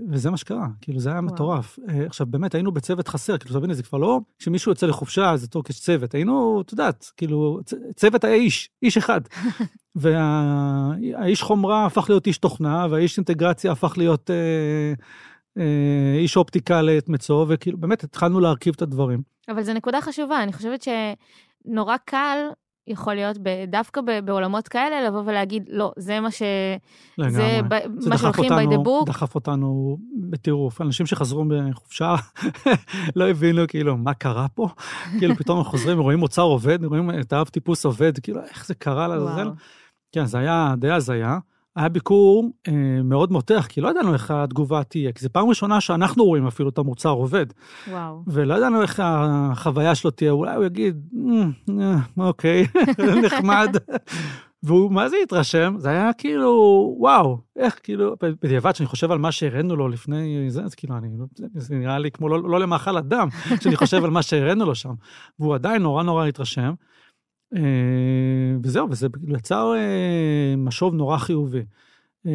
[0.10, 1.34] וזה מה שקרה, כאילו זה היה וואו.
[1.34, 1.80] מטורף.
[1.90, 5.48] אה, עכשיו באמת היינו בצוות חסר, כאילו תביני, זה כבר לא, כשמישהו יוצא לחופשה אז
[5.50, 9.22] טוב, יש צוות, היינו, את יודעת, כאילו, צ- צוות היה איש, איש אחד.
[9.96, 14.94] והאיש חומרה הפך להיות איש תוכנה, והאיש אינטגרציה הפך להיות אה,
[15.58, 19.22] אה, איש אופטיקה לעת מצוא, וכאילו באמת התחלנו להרכיב את הדברים.
[19.50, 20.86] אבל זו נקודה חשובה, אני חושבת
[21.66, 22.38] שנורא קל
[22.91, 26.41] יכול להיות ב- דווקא ב- בעולמות כאלה לבוא ולהגיד, לא, זה מה ש...
[27.17, 27.62] זה לגמרי.
[27.69, 29.06] ב- זה מה שהולכים by the book.
[29.06, 29.97] דחף אותנו
[30.30, 30.82] בטירוף.
[30.82, 32.15] אנשים שחזרו בחופשה
[33.15, 34.67] לא הבינו כאילו מה קרה פה.
[35.19, 38.75] כאילו פתאום הם חוזרים ורואים מוצר עובד, רואים את האב טיפוס עובד, כאילו איך זה
[38.75, 39.41] קרה לעזאזל.
[39.41, 39.54] וואו.
[40.12, 41.38] כן, זה היה די הזיה.
[41.76, 45.82] היה ביקור אה, מאוד מותח, כי לא ידענו איך התגובה תהיה, כי זו פעם ראשונה
[45.82, 47.46] שאנחנו רואים אפילו את המוצר עובד,
[47.90, 48.24] וואו.
[48.28, 52.68] ולא ידענו איך החוויה שלו תהיה, אולי הוא יגיד, "אמ, אה, אוקיי,
[53.26, 53.76] נחמד.
[54.64, 55.76] והוא מה זה התרשם?
[55.78, 56.52] זה היה כאילו,
[57.00, 61.08] וואו, איך כאילו, בדיעבד שאני חושב על מה שהראינו לו לפני זה, אז כאילו, אני,
[61.56, 63.28] זה נראה לי כמו לא, לא למאכל אדם,
[63.62, 64.94] שאני חושב על מה שהראינו לו שם.
[65.40, 66.74] והוא עדיין נורא נורא התרשם.
[67.56, 67.62] אה,
[68.64, 71.64] וזהו, וזה יצר אה, משוב נורא חיובי.
[72.26, 72.32] אה,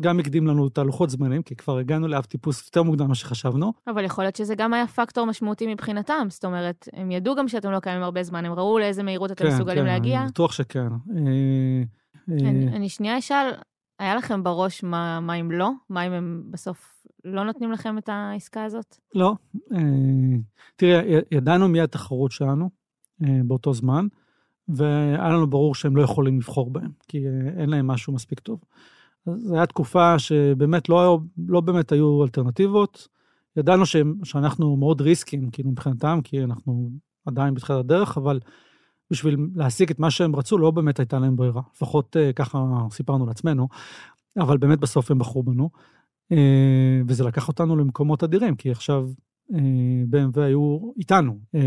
[0.00, 3.72] גם הקדים לנו את הלוחות זמנים, כי כבר הגענו לאב טיפוס יותר מוקדם ממה שחשבנו.
[3.86, 7.70] אבל יכול להיות שזה גם היה פקטור משמעותי מבחינתם, זאת אומרת, הם ידעו גם שאתם
[7.70, 10.20] לא קיימים הרבה זמן, הם ראו לאיזה מהירות אתם מסוגלים להגיע.
[10.20, 10.88] אני בטוח שכן.
[12.28, 13.50] אני, אני שנייה אשאל,
[13.98, 15.70] היה לכם בראש מה, מה אם לא?
[15.90, 18.96] מה אם הם בסוף לא נותנים לכם את העסקה הזאת?
[19.14, 19.34] לא.
[19.72, 19.78] אה,
[20.76, 22.70] תראה, ידענו מי התחרות שלנו
[23.20, 24.06] באותו זמן,
[24.68, 28.60] והיה לנו ברור שהם לא יכולים לבחור בהם, כי אה, אין להם משהו מספיק טוב.
[29.26, 33.08] אז זו הייתה תקופה שבאמת לא, לא באמת היו אלטרנטיבות.
[33.56, 36.90] ידענו שהם, שאנחנו מאוד ריסקים, כאילו מבחינתם, כי אנחנו
[37.26, 38.40] עדיין בתחילת הדרך, אבל
[39.10, 41.62] בשביל להשיג את מה שהם רצו, לא באמת הייתה להם ברירה.
[41.74, 43.68] לפחות אה, ככה סיפרנו לעצמנו,
[44.38, 45.70] אבל באמת בסוף הם בחרו בנו.
[46.32, 49.08] אה, וזה לקח אותנו למקומות אדירים, כי עכשיו
[50.10, 51.38] BMW היו איתנו.
[51.54, 51.60] אה,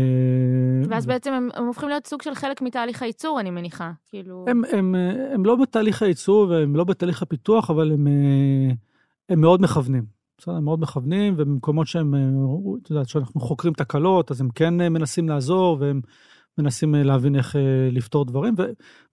[0.88, 3.92] ואז ו- בעצם הם, הם הופכים להיות סוג של חלק מתהליך הייצור, אני מניחה.
[4.06, 4.44] כאילו...
[4.48, 8.74] הם, הם, אה, הם לא בתהליך הייצור והם לא בתהליך הפיתוח, אבל הם, אה,
[9.28, 10.18] הם מאוד מכוונים.
[10.38, 12.20] בסדר, הם מאוד מכוונים, ובמקומות שהם, אה,
[12.82, 16.00] את יודעת, שאנחנו חוקרים תקלות, אז הם כן אה, מנסים לעזור, והם
[16.58, 17.60] מנסים אה, להבין איך אה,
[17.92, 18.54] לפתור דברים.
[18.58, 18.62] ו,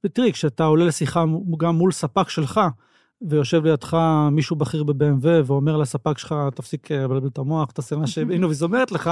[0.03, 1.25] ותראי, כשאתה עולה לשיחה
[1.57, 2.59] גם מול ספק שלך,
[3.21, 3.97] ויושב לידך
[4.31, 9.11] מישהו בכיר ב-BMW ואומר לספק שלך, תפסיק לבלבל את המוח, תעשה מה שאינוביז אומרת לך,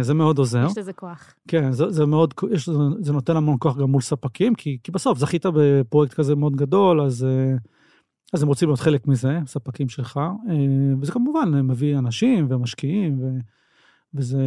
[0.00, 0.66] זה מאוד עוזר.
[0.66, 1.34] יש לזה כוח.
[1.48, 2.68] כן, זה, זה מאוד, יש,
[3.00, 7.00] זה נותן המון כוח גם מול ספקים, כי, כי בסוף זכית בפרויקט כזה מאוד גדול,
[7.00, 7.26] אז,
[8.32, 10.20] אז הם רוצים להיות חלק מזה, ספקים שלך,
[11.00, 13.26] וזה כמובן מביא אנשים ומשקיעים, ו,
[14.14, 14.42] וזה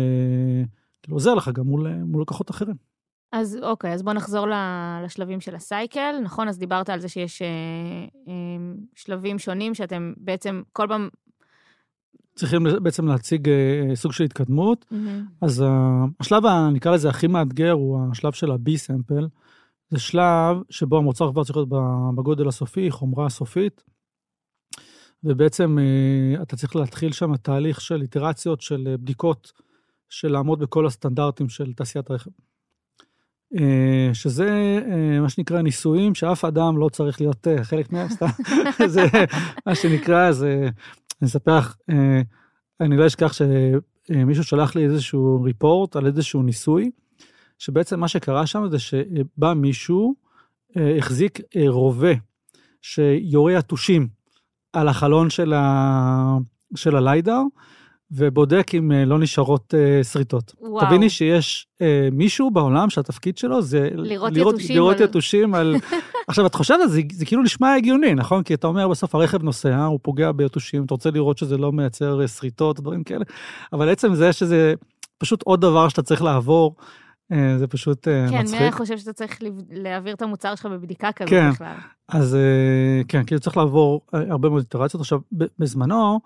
[1.04, 2.76] כאילו עוזר לך גם מול, מול לקוחות אחרים.
[3.32, 4.48] אז אוקיי, אז בוא נחזור
[5.04, 6.48] לשלבים של הסייקל, נכון?
[6.48, 7.48] אז דיברת על זה שיש אה,
[8.28, 8.34] אה,
[8.96, 11.10] שלבים שונים שאתם בעצם כל פעם...
[12.36, 14.86] צריכים בעצם להציג אה, סוג של התקדמות.
[14.92, 14.96] Mm-hmm.
[15.42, 15.64] אז
[16.20, 19.26] השלב, נקרא לזה, הכי מאתגר, הוא השלב של ה-B-Sample.
[19.90, 21.70] זה שלב שבו המוצר כבר צריך להיות
[22.16, 23.84] בגודל הסופי, חומרה הסופית,
[25.24, 25.78] ובעצם
[26.42, 29.52] אתה צריך להתחיל שם תהליך של איטרציות של בדיקות
[30.10, 32.32] של לעמוד בכל הסטנדרטים של תעשיית הרכב.
[33.54, 38.26] אה, שזה אה, מה שנקרא ניסויים שאף אדם לא צריך להיות אה, חלק מהם, סתם,
[38.86, 39.06] זה
[39.66, 40.70] מה שנקרא, זה,
[41.22, 41.76] אני אספר לך,
[42.82, 46.92] אני לא אשכח שמישהו שלח לי איזשהו ריפורט על איזשהו ניסוי,
[47.60, 50.16] שבעצם מה שקרה שם זה שבא מישהו,
[50.76, 52.14] החזיק רובה
[52.82, 54.08] שיורה יתושים
[54.74, 56.38] על החלון של, ה...
[56.76, 57.42] של הליידר,
[58.16, 60.54] ובודק אם אה, לא נשארות uh, שריטות.
[60.62, 60.86] וואו.
[60.86, 64.76] תביני שיש uh, מישהו בעולם שהתפקיד שלו זה לראות, לראות יתושים.
[64.76, 65.04] לראות על...
[65.04, 65.76] יתושים על...
[66.28, 68.44] עכשיו, את חושבת, זה, זה כאילו נשמע הגיוני, נכון?
[68.44, 72.28] כי אתה אומר בסוף הרכב נוסע, הוא פוגע ביתושים, אתה רוצה לראות שזה לא מייצר
[72.28, 73.26] שריטות, דברים כאלה,
[73.74, 74.74] אבל עצם זה שזה
[75.18, 76.76] פשוט עוד דבר שאתה צריך לעבור,
[77.34, 78.60] uh, זה פשוט uh, כן, מצחיק.
[78.60, 79.40] כן, מי חושב שאתה צריך
[79.72, 81.76] להעביר את המוצר שלך בבדיקה כזאת כן, בכלל?
[82.08, 85.02] אז uh, כן, כאילו צריך לעבור הרבה מאוד איטרציות.
[85.02, 85.20] עכשיו,
[85.60, 86.20] בזמנו,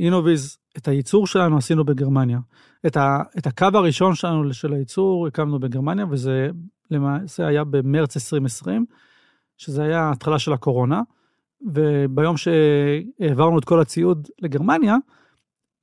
[0.00, 2.38] אינוביז, את הייצור שלנו עשינו בגרמניה.
[2.86, 6.48] את, ה, את הקו הראשון שלנו של הייצור הקמנו בגרמניה, וזה
[6.90, 8.86] למעשה היה במרץ 2020,
[9.56, 11.02] שזה היה ההתחלה של הקורונה,
[11.72, 14.96] וביום שהעברנו את כל הציוד לגרמניה,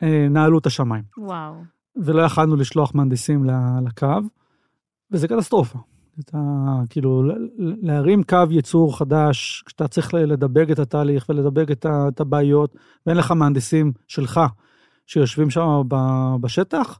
[0.03, 1.03] אה, נעלו את השמיים.
[1.17, 1.53] וואו.
[1.95, 3.45] ולא יכלנו לשלוח מהנדסים
[3.87, 4.07] לקו,
[5.11, 5.79] וזה קטסטרופה.
[6.19, 6.38] אתה,
[6.89, 7.23] כאילו,
[7.58, 12.75] להרים קו ייצור חדש, כשאתה צריך לדבג את התהליך ולדבג את הבעיות,
[13.06, 14.39] ואין לך מהנדסים שלך
[15.06, 15.82] שיושבים שם
[16.41, 16.99] בשטח,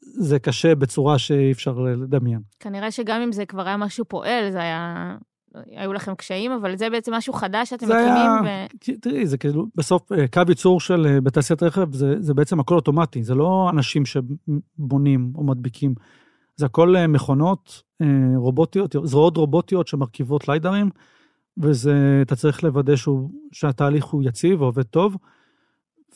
[0.00, 2.40] זה קשה בצורה שאי אפשר לדמיין.
[2.60, 5.16] כנראה שגם אם זה כבר היה משהו פועל, זה היה...
[5.54, 8.44] היו לכם קשיים, אבל זה בעצם משהו חדש שאתם מקימים.
[8.44, 8.66] היה...
[8.88, 9.00] ו...
[9.00, 12.74] תראי, זה כאילו, בסוף אה, קו ייצור של אה, בתעשיית רכב, זה, זה בעצם הכל
[12.74, 15.94] אוטומטי, זה לא אנשים שבונים או מדביקים.
[16.60, 20.90] זה הכל אה, מכונות אה, רובוטיות, זרועות רובוטיות שמרכיבות ליידרים,
[21.56, 25.16] ואתה צריך לוודא שהוא, שהתהליך הוא יציב ועובד טוב,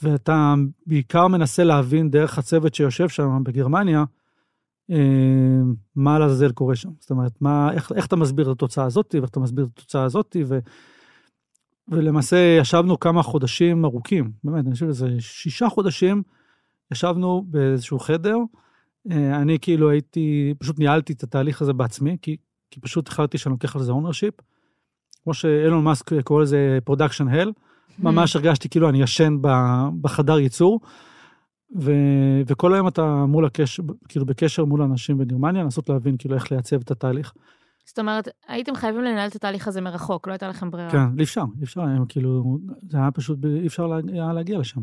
[0.02, 0.54] ואתה
[0.86, 4.04] בעיקר מנסה להבין דרך הצוות שיושב שם בגרמניה,
[4.90, 4.96] אה,
[5.96, 6.90] מה לעזאזל קורה שם.
[7.00, 10.04] זאת אומרת, מה, איך, איך אתה מסביר את התוצאה הזאת, ואיך אתה מסביר את התוצאה
[10.04, 10.58] הזאת, ו,
[11.88, 16.22] ולמעשה ישבנו כמה חודשים ארוכים, באמת, אני חושב שזה שישה חודשים,
[16.92, 18.36] ישבנו באיזשהו חדר,
[19.10, 22.36] אני כאילו הייתי, פשוט ניהלתי את התהליך הזה בעצמי, כי,
[22.70, 24.34] כי פשוט החלטתי שאני לוקח על זה ownership.
[25.22, 27.52] כמו שאילון מאסק קורא לזה production hell,
[27.98, 29.36] ממש הרגשתי כאילו אני ישן
[30.00, 30.80] בחדר ייצור,
[31.80, 31.92] ו,
[32.46, 36.80] וכל היום אתה מול הקשר, כאילו בקשר מול אנשים בגרמניה, לנסות להבין כאילו איך לייצב
[36.80, 37.32] את התהליך.
[37.86, 40.90] זאת אומרת, הייתם חייבים לנהל את התהליך הזה מרחוק, לא הייתה לכם ברירה.
[40.90, 44.80] כן, אי אפשר, אי אפשר, כאילו, זה היה פשוט, אי אפשר היה להגיע לשם.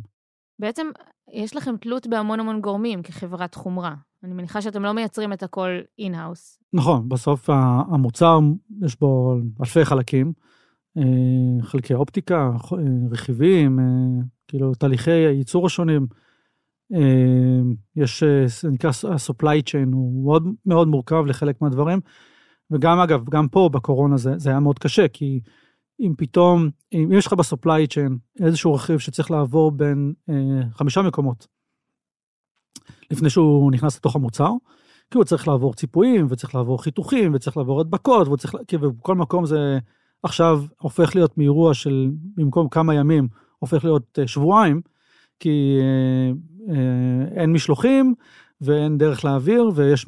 [0.60, 0.88] בעצם
[1.34, 3.96] יש לכם תלות בהמון המון גורמים כחברת חומרה.
[4.24, 5.70] אני מניחה שאתם לא מייצרים את הכל
[6.00, 6.60] in-house.
[6.74, 7.50] נכון, בסוף
[7.92, 8.40] המוצר,
[8.86, 10.34] יש בו אלפי חלקים,
[10.98, 12.78] אה, חלקי אופטיקה, אה,
[13.12, 13.86] רכיבים, אה,
[14.48, 16.08] כאילו תהליכי הייצור השונים.
[17.96, 18.24] יש,
[18.62, 22.00] זה נקרא ה-supply chain, הוא מאוד מאוד מורכב לחלק מהדברים.
[22.72, 25.40] וגם, אגב, גם פה בקורונה זה, זה היה מאוד קשה, כי
[26.00, 31.48] אם פתאום, אם יש לך ב-supply chain איזשהו רכיב שצריך לעבור בין אה, חמישה מקומות,
[33.12, 34.52] לפני שהוא נכנס לתוך המוצר,
[35.12, 39.46] כי הוא צריך לעבור ציפויים, וצריך לעבור חיתוכים, וצריך לעבור הדבקות, וצריך, כי בכל מקום
[39.46, 39.80] זה
[40.24, 43.28] עכשיו הופך להיות מאירוע של במקום כמה ימים,
[43.60, 44.82] הופך להיות אה, שבועיים,
[45.40, 46.32] כי אה,
[46.76, 48.14] אה, אין משלוחים,
[48.62, 50.06] ואין דרך להעביר, ויש,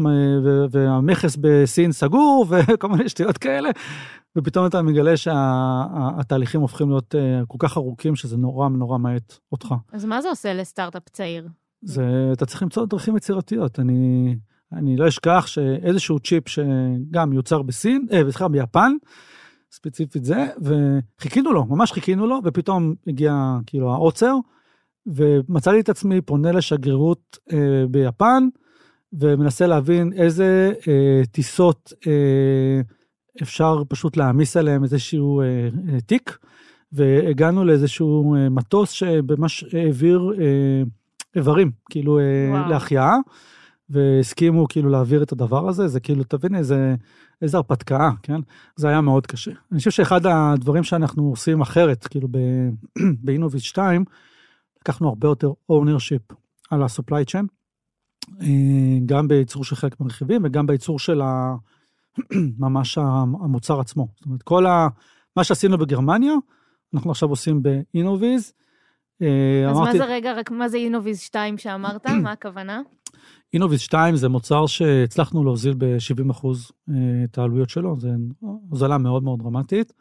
[0.72, 3.70] והמכס בסין סגור, וכל מיני שטויות כאלה,
[4.36, 7.16] ופתאום אתה מגלה שהתהליכים שה, הופכים להיות
[7.48, 9.76] כל כך ארוכים, שזה נורא נורא מאט אותך.
[9.92, 11.48] אז מה זה עושה לסטארט-אפ צעיר?
[11.84, 13.80] זה, אתה צריך למצוא דרכים יצירתיות.
[13.80, 14.36] אני,
[14.74, 18.92] אני לא אשכח שאיזשהו צ'יפ שגם יוצר בסין, אה, סליחה, ביפן,
[19.72, 24.36] ספציפית זה, וחיכינו לו, ממש חיכינו לו, ופתאום הגיע כאילו העוצר,
[25.06, 28.48] ומצאתי את עצמי פונה לשגרירות אה, ביפן,
[29.14, 32.82] ומנסה להבין איזה אה, טיסות אה,
[33.42, 35.46] אפשר פשוט להעמיס עליהם איזשהו אה,
[35.90, 36.38] אה, תיק,
[36.92, 40.84] והגענו לאיזשהו אה, מטוס שממש העביר אה,
[41.36, 42.70] איברים, כאילו אה, וואו.
[42.70, 43.16] להחייאה,
[43.90, 46.96] והסכימו כאילו להעביר את הדבר הזה, זה כאילו, תבין איזה,
[47.42, 48.40] איזה הרפתקה, כן?
[48.76, 49.52] זה היה מאוד קשה.
[49.72, 52.28] אני חושב שאחד הדברים שאנחנו עושים אחרת, כאילו
[53.24, 54.06] באינוביץ 2,
[54.82, 56.36] לקחנו הרבה יותר ownership
[56.70, 57.46] על ה-supply chain,
[58.42, 61.56] אה, גם בייצור של חלק מהרכיבים וגם בייצור של ה...
[62.60, 64.08] ממש המוצר עצמו.
[64.16, 64.88] זאת אומרת, כל ה...
[65.38, 66.34] מה שעשינו בגרמניה,
[66.94, 68.54] אנחנו עכשיו עושים באינוביז.
[69.22, 72.06] אה, אז מה זה רגע, רק מה זה אינוביז 2 שאמרת?
[72.24, 72.82] מה הכוונה?
[73.54, 78.10] אינוביז 2 זה מוצר שהצלחנו להוזיל ב-70 אחוז אה, את העלויות שלו, זו
[78.70, 79.94] הוזלה מאוד מאוד דרמטית,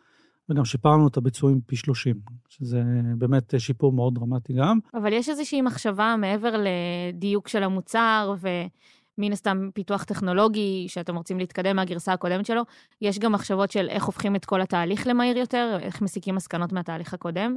[0.49, 2.17] וגם שיפרנו את הביצועים פי 30,
[2.49, 2.83] שזה
[3.19, 4.79] באמת שיפור מאוד דרמטי גם.
[4.95, 11.77] אבל יש איזושהי מחשבה מעבר לדיוק של המוצר, ומן הסתם פיתוח טכנולוגי, שאתם רוצים להתקדם
[11.77, 12.63] מהגרסה הקודמת שלו,
[13.01, 17.15] יש גם מחשבות של איך הופכים את כל התהליך למהיר יותר, איך מסיקים מסקנות מהתהליך
[17.15, 17.57] הקודם?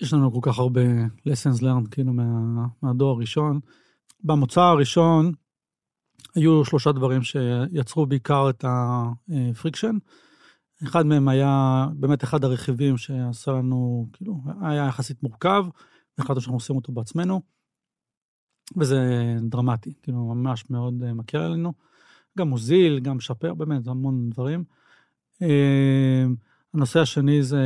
[0.00, 3.60] יש לנו כל כך הרבה lessons learned, כאילו, מה, מהדור הראשון.
[4.24, 5.32] במוצר הראשון
[6.34, 9.96] היו שלושה דברים שיצרו בעיקר את ה friction.
[10.84, 15.64] אחד מהם היה באמת אחד הרכיבים שעשה לנו, כאילו, היה יחסית מורכב,
[16.18, 17.42] והחלטנו שאנחנו עושים אותו בעצמנו,
[18.76, 18.98] וזה
[19.40, 21.72] דרמטי, כאילו, ממש מאוד אה, מקל עלינו.
[22.38, 24.64] גם מוזיל, גם משפר, באמת, המון דברים.
[26.78, 27.62] הנושא השני זה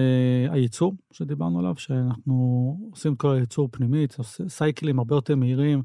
[0.50, 4.16] הייצור שדיברנו עליו, שאנחנו עושים כל הייצור פנימית,
[4.48, 5.82] סייקלים הרבה יותר מהירים,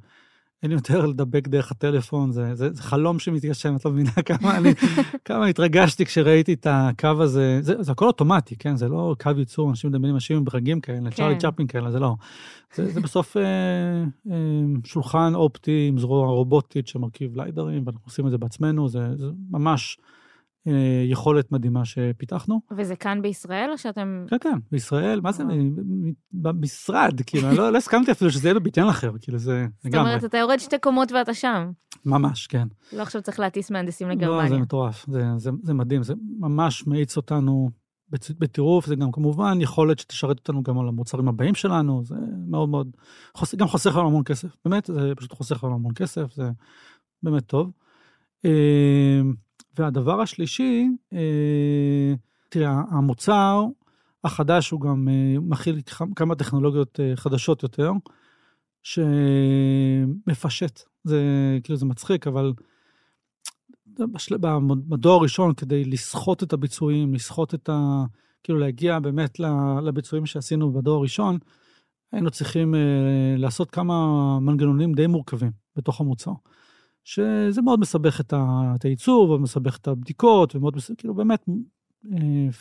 [0.63, 4.73] אין יותר לדבק דרך הטלפון, זה, זה, זה חלום שמתגשם, את לא מבינה כמה אני,
[5.25, 8.75] כמה התרגשתי כשראיתי את הקו הזה, זה, זה הכל אוטומטי, כן?
[8.75, 11.51] זה לא קו ייצור, אנשים מדמיינים אנשים עם ברגים כאלה, צ'ארלי כן.
[11.51, 12.15] צ'פלין כאלה, זה לא.
[12.75, 13.43] זה, זה בסוף אה,
[14.31, 14.37] אה,
[14.83, 19.97] שולחן אופטי עם זרוע רובוטית שמרכיב ליידרים, ואנחנו עושים את זה בעצמנו, זה, זה ממש...
[20.67, 22.61] אה, יכולת מדהימה שפיתחנו.
[22.77, 24.25] וזה כאן בישראל או שאתם...
[24.29, 25.43] כן, כן, בישראל, מה זה,
[26.31, 30.03] במשרד, כאילו, לא, לא הסכמתי אפילו שזה יהיה בבניין אחר, כאילו זה לגמרי.
[30.03, 31.71] זאת אומרת, אתה יורד שתי קומות ואתה שם.
[32.05, 32.67] ממש, כן.
[32.93, 34.43] לא עכשיו צריך להטיס מהנדסים לגרמניה.
[34.43, 37.69] לא, זה מטורף, זה, זה, זה מדהים, זה ממש מאיץ אותנו
[38.39, 42.15] בטירוף, זה גם כמובן יכולת שתשרת אותנו גם על המוצרים הבאים שלנו, זה
[42.47, 42.91] מאוד מאוד,
[43.33, 46.49] חוס, גם חוסך לנו המון כסף, באמת, זה פשוט חוסך לנו המון כסף, זה
[47.23, 47.71] באמת טוב.
[49.79, 52.13] והדבר השלישי, אה,
[52.49, 53.65] תראה, המוצר
[54.23, 55.81] החדש הוא גם אה, מכיל
[56.15, 57.91] כמה טכנולוגיות אה, חדשות יותר,
[58.83, 60.81] שמפשט.
[61.03, 61.21] זה
[61.63, 62.53] כאילו זה מצחיק, אבל
[64.87, 68.03] בדור הראשון, כדי לסחוט את הביצועים, לסחוט את ה...
[68.43, 69.39] כאילו להגיע באמת
[69.83, 71.37] לביצועים שעשינו בדור הראשון,
[72.11, 72.75] היינו צריכים
[73.37, 73.93] לעשות כמה
[74.39, 76.31] מנגנונים די מורכבים בתוך המוצר.
[77.07, 81.45] שזה מאוד מסבך את הייצור ומסבך את הבדיקות, ומאוד מסבך, כאילו באמת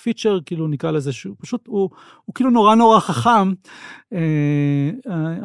[0.03, 1.91] פיצ'ר, אה, כאילו נקרא לזה, שהוא פשוט, הוא,
[2.25, 3.53] הוא כאילו נורא נורא חכם,
[4.13, 4.91] אה,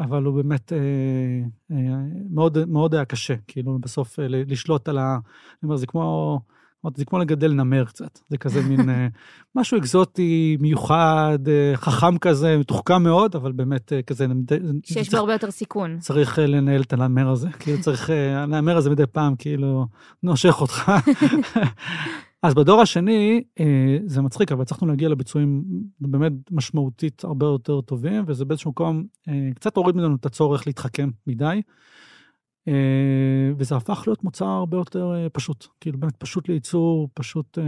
[0.03, 1.77] אבל הוא באמת אה,
[2.29, 5.13] מאוד, מאוד היה קשה, כאילו בסוף לשלוט על ה...
[5.13, 5.19] אני
[5.63, 6.39] אומר, זה כמו...
[6.85, 9.07] אמרתי, זה כמו לגדל נמר קצת, זה כזה מין אה,
[9.55, 14.27] משהו אקזוטי, מיוחד, אה, חכם כזה, מתוחכם מאוד, אבל באמת אה, כזה...
[14.83, 15.99] שיש בו הרבה יותר סיכון.
[15.99, 19.87] צריך לנהל את הנמר הזה, כאילו צריך, הנמר הזה מדי פעם כאילו
[20.23, 20.91] נושך אותך.
[22.43, 23.43] אז בדור השני,
[24.05, 25.63] זה מצחיק, אבל הצלחנו להגיע לביצועים
[25.99, 29.03] באמת משמעותית הרבה יותר טובים, וזה באיזשהו מקום
[29.55, 31.61] קצת הוריד ממנו את הצורך להתחכם מדי.
[32.67, 32.73] אה,
[33.57, 37.63] וזה הפך להיות מוצר הרבה יותר אה, פשוט, כאילו באמת פשוט לייצור, פשוט אה,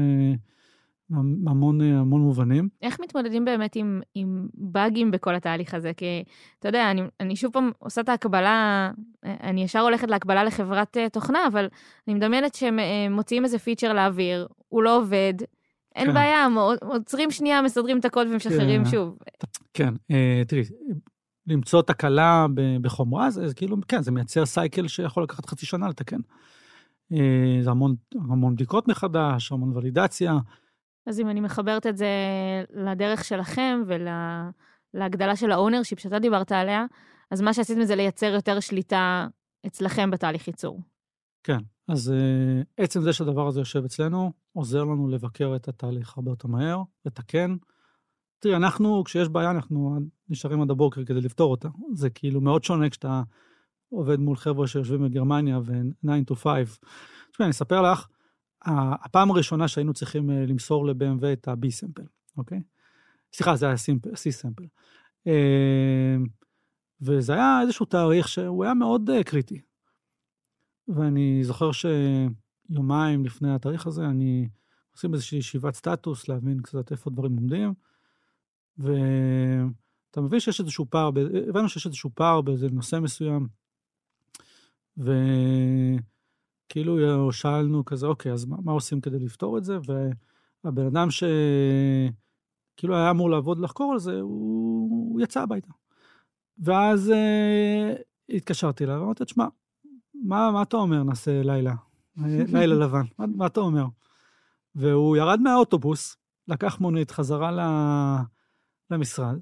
[1.45, 2.69] המון, המון מובנים.
[2.81, 5.91] איך מתמודדים באמת עם, עם באגים בכל התהליך הזה?
[5.97, 6.23] כי
[6.59, 8.91] אתה יודע, אני, אני שוב פעם עושה את ההקבלה,
[9.23, 11.67] אני ישר הולכת להקבלה לחברת תוכנה, אבל
[12.07, 12.79] אני מדמיינת שהם
[13.09, 15.33] מוציאים איזה פיצ'ר לאוויר, הוא לא עובד,
[15.95, 16.13] אין כן.
[16.13, 16.47] בעיה,
[16.81, 18.89] עוצרים שנייה, מסדרים את הקוד ומשחררים כן.
[18.89, 19.17] שוב.
[19.73, 19.93] כן,
[20.47, 20.63] תראי,
[21.47, 22.45] למצוא תקלה
[22.81, 26.19] בחומרה, זה כאילו, כן, זה מייצר סייקל שיכול לקחת חצי שנה לתקן.
[27.11, 30.33] אה, זה המון, המון בדיקות מחדש, המון ולידציה.
[31.05, 32.07] אז אם אני מחברת את זה
[32.73, 33.81] לדרך שלכם
[34.93, 36.85] ולהגדלה של ה ownership שאתה דיברת עליה,
[37.31, 39.27] אז מה שעשיתם זה לייצר יותר שליטה
[39.65, 40.81] אצלכם בתהליך ייצור.
[41.43, 46.31] כן, אז uh, עצם זה שהדבר הזה יושב אצלנו, עוזר לנו לבקר את התהליך הרבה
[46.31, 47.55] יותר מהר, לתקן,
[48.43, 51.69] תראי, אנחנו, כשיש בעיה, אנחנו נשארים עד הבוקר כדי לפתור אותה.
[51.93, 53.21] זה כאילו מאוד שונה כשאתה
[53.89, 56.79] עובד מול חבר'ה שיושבים בגרמניה ו-9 to 5.
[57.31, 58.07] תשמעי, אני אספר לך,
[59.05, 62.61] הפעם הראשונה שהיינו צריכים אה, למסור ל-BMW את ה-B-סמפל, אוקיי?
[63.33, 63.75] סליחה, זה היה
[64.13, 64.65] C-סמפל.
[65.27, 66.15] אה,
[67.01, 69.61] וזה היה איזשהו תאריך שהוא היה מאוד אה, קריטי.
[70.87, 74.49] ואני זוכר שיומיים לפני התאריך הזה, אני
[74.91, 77.73] עושים איזושהי ישיבת סטטוס, להבין קצת איפה דברים עומדים,
[78.77, 81.09] ואתה מבין שיש איזשהו פער,
[81.49, 83.47] הבנו שיש איזשהו פער באיזה נושא מסוים,
[84.97, 89.77] וכאילו שאלנו כזה, אוקיי, אז מה, מה עושים כדי לפתור את זה?
[90.63, 95.71] והבן אדם שכאילו היה אמור לעבוד לחקור על זה, הוא, הוא יצא הביתה.
[96.57, 97.93] ואז אה,
[98.29, 99.47] התקשרתי אליו, אמרתי, תשמע,
[100.13, 101.73] מה, מה אתה אומר, נעשה לילה?
[102.53, 103.85] לילה לבן, מה, מה אתה אומר?
[104.75, 106.17] והוא ירד מהאוטובוס,
[106.47, 107.51] לקח מונית חזרה
[108.93, 109.39] למשרד,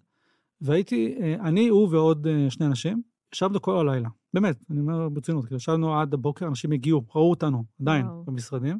[0.62, 3.02] והייתי, אה, אני, הוא ועוד אה, שני אנשים,
[3.34, 4.10] ישבנו כל הלילה.
[4.34, 8.24] באמת, אני אומר ברצינות, כאילו ישבנו עד הבוקר, אנשים הגיעו, ראו אותנו עדיין וואו.
[8.24, 8.80] במשרדים,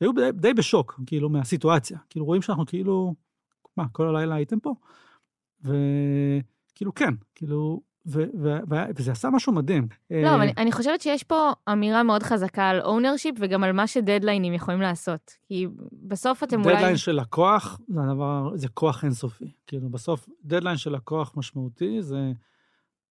[0.00, 1.98] היו די, די בשוק, כאילו, מהסיטואציה.
[2.10, 3.14] כאילו, רואים שאנחנו כאילו,
[3.76, 4.74] מה, כל הלילה הייתם פה?
[5.60, 9.88] וכאילו, כן, כאילו, ו- ו- ו- וזה עשה משהו מדהים.
[10.10, 13.86] לא, אבל אני, אני חושבת שיש פה אמירה מאוד חזקה על ownership וגם על מה
[13.86, 15.30] שדדליינים יכולים לעשות.
[15.48, 16.76] כי בסוף אתם אולי...
[16.76, 19.52] דדליין של לקוח זה הדבר, זה כוח אינסופי.
[19.66, 22.32] כאילו, בסוף, דדליין של לקוח משמעותי זה,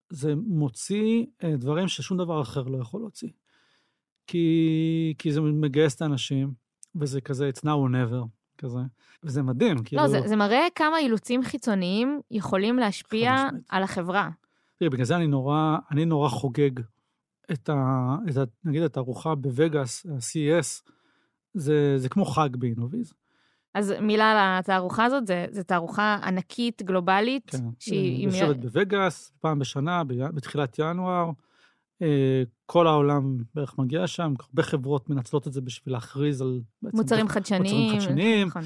[0.09, 3.29] זה מוציא אה, דברים ששום דבר אחר לא יכול להוציא.
[4.27, 6.53] כי, כי זה מגייס את האנשים,
[6.95, 8.27] וזה כזה, it's now or never,
[8.57, 8.79] כזה.
[9.23, 10.07] וזה מדהים, לא, כאילו...
[10.07, 14.29] זה, זה מראה כמה אילוצים חיצוניים יכולים להשפיע על החברה.
[14.81, 16.71] תראי, בגלל זה אני נורא, אני נורא חוגג
[17.51, 18.15] את ה...
[18.29, 20.91] את ה נגיד, את הארוחה בווגאס, ה-CES,
[21.53, 23.13] זה, זה כמו חג באינוביז.
[23.73, 28.25] אז מילה על התערוכה הזאת, זו תערוכה ענקית, גלובלית, כן, שהיא...
[28.25, 30.03] יושבת בווגאס, פעם בשנה,
[30.33, 31.29] בתחילת ינואר.
[32.01, 36.61] אה, כל העולם בערך מגיע שם, הרבה חברות מנצלות את זה בשביל להכריז על...
[36.81, 37.63] מוצרים חדשניים.
[37.63, 38.47] מוצרים חדשניים.
[38.47, 38.63] נכון.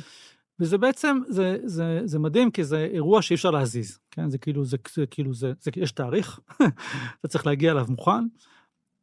[0.59, 4.29] וזה בעצם, זה, זה, זה מדהים, כי זה אירוע שאי אפשר להזיז, כן?
[4.29, 6.39] זה כאילו, זה, זה כאילו, זה, זה, יש תאריך,
[7.19, 8.25] אתה צריך להגיע אליו מוכן,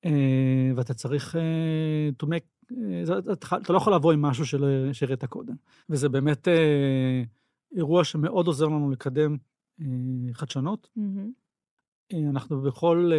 [0.04, 1.36] אה, ואתה צריך
[2.22, 4.44] to make, uh, אתה, אתה לא יכול לבוא עם משהו
[4.92, 5.54] שהראית קודם.
[5.88, 6.48] וזה באמת
[7.76, 9.36] אירוע שמאוד עוזר לנו לקדם
[10.32, 10.88] חדשנות.
[10.98, 12.16] Mm-hmm.
[12.30, 13.12] אנחנו בכל,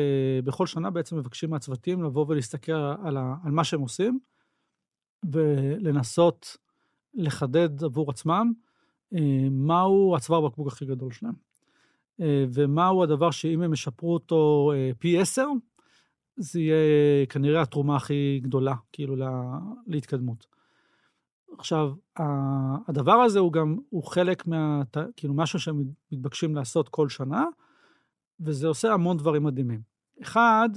[0.43, 4.19] בכל שנה בעצם מבקשים מהצוותים לבוא ולהסתכל על, ה, על מה שהם עושים,
[5.31, 6.57] ולנסות
[7.15, 8.53] לחדד עבור עצמם
[9.15, 11.33] אה, מהו הצוואר בקבוק הכי גדול שלהם.
[12.21, 15.47] אה, ומהו הדבר שאם הם ישפרו אותו אה, פי עשר,
[16.37, 20.45] זה יהיה כנראה התרומה הכי גדולה, כאילו, לה, להתקדמות.
[21.57, 21.93] עכשיו,
[22.87, 24.81] הדבר הזה הוא גם, הוא חלק מה,
[25.15, 27.45] כאילו, משהו שהם מתבקשים לעשות כל שנה,
[28.39, 29.81] וזה עושה המון דברים מדהימים.
[30.21, 30.69] אחד,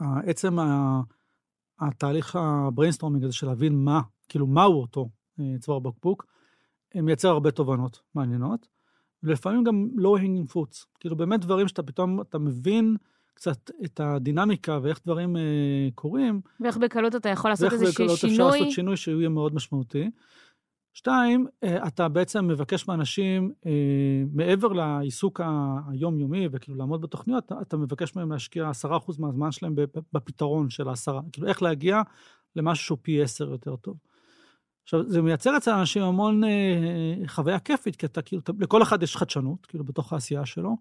[0.00, 0.58] עצם
[1.80, 5.08] התהליך ה brainstorming הזה של להבין מה, כאילו מהו אותו
[5.40, 6.26] אה, צוואר בקבוק,
[6.96, 8.68] אה, מייצר הרבה תובנות מעניינות,
[9.22, 12.96] ולפעמים גם לא hanging fruits, כאילו באמת דברים שאתה פתאום, אתה מבין
[13.34, 15.42] קצת את הדינמיקה ואיך דברים אה,
[15.94, 16.40] קורים.
[16.60, 18.08] ואיך בקלות אתה יכול לעשות איזה שינוי.
[18.08, 20.10] ואיך בקלות אפשר לעשות שינוי שהוא יהיה מאוד משמעותי.
[20.98, 23.72] שתיים, אה, אתה בעצם מבקש מאנשים, אה,
[24.32, 25.40] מעבר לעיסוק
[25.88, 29.74] היומיומי וכאילו לעמוד בתוכניות, אתה מבקש מהם להשקיע 10% מהזמן שלהם
[30.12, 31.20] בפתרון של העשרה.
[31.32, 32.02] כאילו, איך להגיע
[32.56, 33.96] למשהו שהוא פי 10 יותר טוב.
[34.82, 36.48] עכשיו, זה מייצר אצל אנשים המון אה,
[37.26, 40.76] חוויה כיפית, כי אתה כאילו, לכל אחד יש חדשנות, כאילו, בתוך העשייה שלו.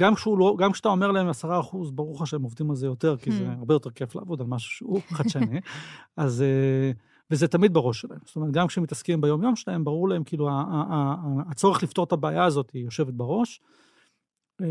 [0.00, 3.16] גם, לא, גם כשאתה אומר להם 10 אחוז, ברור לך שהם עובדים על זה יותר,
[3.16, 3.58] כי זה hmm.
[3.58, 5.60] הרבה יותר כיף לעבוד על משהו שהוא חדשני.
[6.16, 6.44] אז...
[7.30, 8.18] וזה תמיד בראש שלהם.
[8.24, 10.48] זאת אומרת, גם כשהם מתעסקים ביום-יום שלהם, ברור להם, כאילו,
[11.50, 13.60] הצורך לפתור את הבעיה הזאת היא יושבת בראש.
[14.60, 14.66] אה,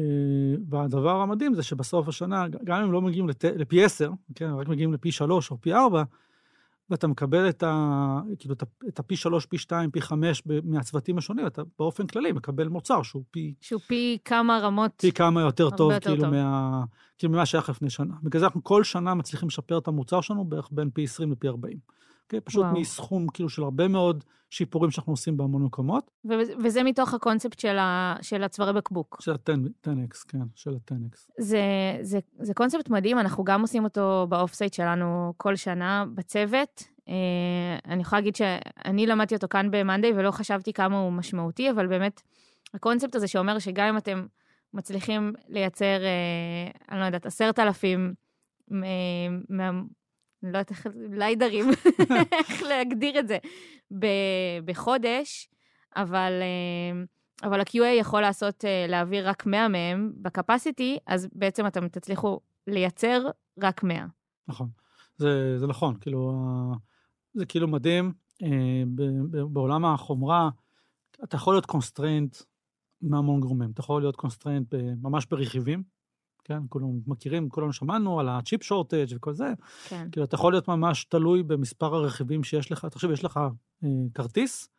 [0.69, 3.45] והדבר המדהים זה שבסוף השנה, גם אם לא מגיעים לת...
[3.45, 6.03] לפי 10, כן, רק מגיעים לפי 3 או פי 4,
[6.89, 8.55] ואתה מקבל את, ה, כאילו,
[8.87, 13.23] את הפי 3, פי 2, פי 5 מהצוותים השונים, אתה באופן כללי מקבל מוצר שהוא
[13.31, 13.53] פי...
[13.61, 14.91] שהוא פי כמה רמות...
[14.97, 16.33] פי כמה יותר טוב, יותר כאילו, טוב.
[16.33, 16.83] מה,
[17.17, 18.13] כאילו ממה שהיה לפני שנה.
[18.23, 21.47] בגלל זה אנחנו כל שנה מצליחים לשפר את המוצר שלנו בערך בין פי 20 לפי
[21.47, 21.77] 40.
[22.37, 22.45] אוקיי?
[22.45, 22.79] פשוט וואו.
[22.79, 26.11] מסכום כאילו של הרבה מאוד שיפורים שאנחנו עושים בהמון מקומות.
[26.29, 29.17] ו- וזה מתוך הקונספט של, ה- של הצווארי בקבוק.
[29.21, 31.17] של ה-10x, כן, של ה-10x.
[31.39, 31.61] זה,
[32.01, 36.83] זה, זה קונספט מדהים, אנחנו גם עושים אותו ב off-site שלנו כל שנה בצוות.
[37.09, 37.13] אה,
[37.85, 42.21] אני יכולה להגיד שאני למדתי אותו כאן ב-Monday ולא חשבתי כמה הוא משמעותי, אבל באמת,
[42.73, 44.25] הקונספט הזה שאומר שגם אם אתם
[44.73, 48.13] מצליחים לייצר, אה, אני לא יודעת, עשרת אלפים
[48.71, 48.77] אה,
[50.43, 51.65] לא יודעת איך, lidarים,
[52.39, 53.37] איך להגדיר את זה,
[54.65, 55.49] בחודש,
[55.95, 57.03] אבל, אה,
[57.47, 62.39] אבל ה-QA יכול לעשות, אה, להעביר רק 100 מהם ב capacity, אז בעצם אתם תצליחו
[62.67, 63.29] לייצר
[63.61, 64.05] רק 100.
[64.47, 64.69] נכון,
[65.17, 66.31] זה, זה נכון, כאילו,
[67.33, 68.13] זה כאילו מדהים,
[68.43, 68.83] אה,
[69.49, 70.49] בעולם החומרה,
[71.23, 72.37] אתה יכול להיות constrained
[73.01, 75.83] מהמון גורמים, אתה יכול להיות constrained ממש ברכיבים,
[76.43, 76.59] כן?
[76.69, 79.53] כולנו מכירים, כולנו שמענו על ה chip shortage וכל זה.
[79.87, 80.07] כן.
[80.11, 82.85] כאילו, אתה יכול להיות ממש תלוי במספר הרכיבים שיש לך.
[82.85, 83.39] תחשוב, יש לך
[83.83, 84.69] אה, כרטיס,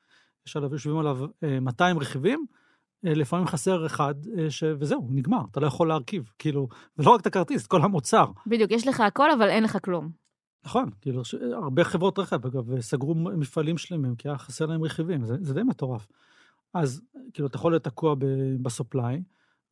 [0.47, 2.47] יש עליו, יושבים עליו אה, 200 רכיבים,
[3.07, 4.65] אה, לפעמים חסר אחד, אה, ש...
[4.79, 6.31] וזהו, נגמר, אתה לא יכול להרכיב.
[6.39, 8.27] כאילו, ולא רק את הכרטיס, את כל המוצר.
[8.47, 10.11] בדיוק, יש לך הכל, אבל אין לך כלום.
[10.65, 11.23] נכון, כאילו.
[11.53, 15.63] הרבה חברות רכב, אגב, סגרו מפעלים שלמים, כי היה חסר להם רכיבים, זה, זה די
[15.63, 16.07] מטורף.
[16.75, 17.03] אז,
[17.33, 19.23] כאילו, אתה יכול להיות תקוע ב- בסופליי,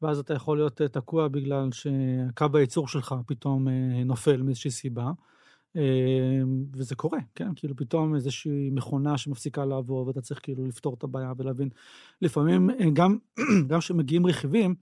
[0.03, 5.11] ואז אתה יכול להיות אה, תקוע בגלל שקו הייצור שלך פתאום אה, נופל מאיזושהי סיבה,
[5.77, 6.43] אה,
[6.73, 7.55] וזה קורה, כן?
[7.57, 11.69] כאילו, פתאום איזושהי מכונה שמפסיקה לעבור, ואתה צריך כאילו לפתור את הבעיה ולהבין.
[12.23, 13.19] לפעמים, אה, גם
[13.79, 14.75] כשמגיעים רכיבים,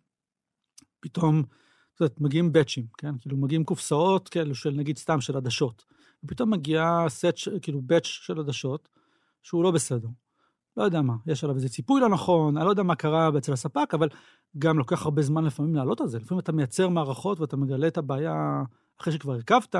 [1.00, 1.42] פתאום,
[1.94, 3.18] את יודעת, מגיעים באצ'ים, כן?
[3.18, 5.84] כאילו, מגיעים קופסאות כאלו של, נגיד, סתם של עדשות.
[6.24, 8.88] ופתאום מגיע סט, כאילו, באץ' של עדשות,
[9.42, 10.08] שהוא לא בסדר.
[10.76, 13.52] לא יודע מה, יש עליו איזה ציפוי לא נכון, אני לא יודע מה קרה אצל
[13.52, 14.08] הספק, אבל
[14.58, 16.18] גם לוקח הרבה זמן לפעמים לעלות על זה.
[16.18, 18.62] לפעמים אתה מייצר מערכות ואתה מגלה את הבעיה
[19.00, 19.76] אחרי שכבר הרכבת,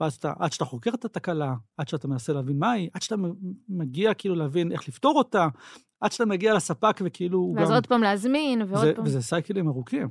[0.00, 3.16] ואז אתה, עד שאתה חוקר את התקלה, עד שאתה מנסה להבין מה היא, עד שאתה
[3.68, 5.48] מגיע כאילו להבין איך לפתור אותה,
[6.00, 7.74] עד שאתה מגיע לספק וכאילו ואז גם...
[7.74, 9.04] עוד פעם להזמין, ועוד זה, פעם...
[9.04, 10.08] וזה סייקלים ארוכים.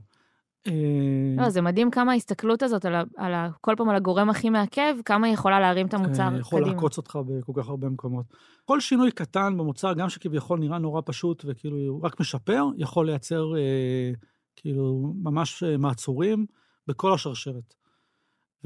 [0.67, 4.29] אה, לא, זה מדהים כמה ההסתכלות הזאת על, ה, על ה, כל פעם על הגורם
[4.29, 6.75] הכי מעכב, כמה היא יכולה להרים את המוצר יכול קדימה.
[6.75, 8.25] לעקוץ אותך בכל כך הרבה מקומות.
[8.65, 14.11] כל שינוי קטן במוצר, גם שכביכול נראה נורא פשוט וכאילו רק משפר, יכול לייצר אה,
[14.55, 16.45] כאילו ממש אה, מעצורים
[16.87, 17.73] בכל השרשרת.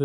[0.00, 0.04] ו...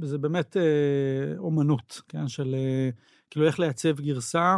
[0.00, 2.90] וזה באמת אה, אומנות, כן, של אה,
[3.30, 4.56] כאילו איך לייצב גרסה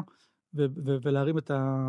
[0.55, 1.81] ו- ו- ולהרים את ה...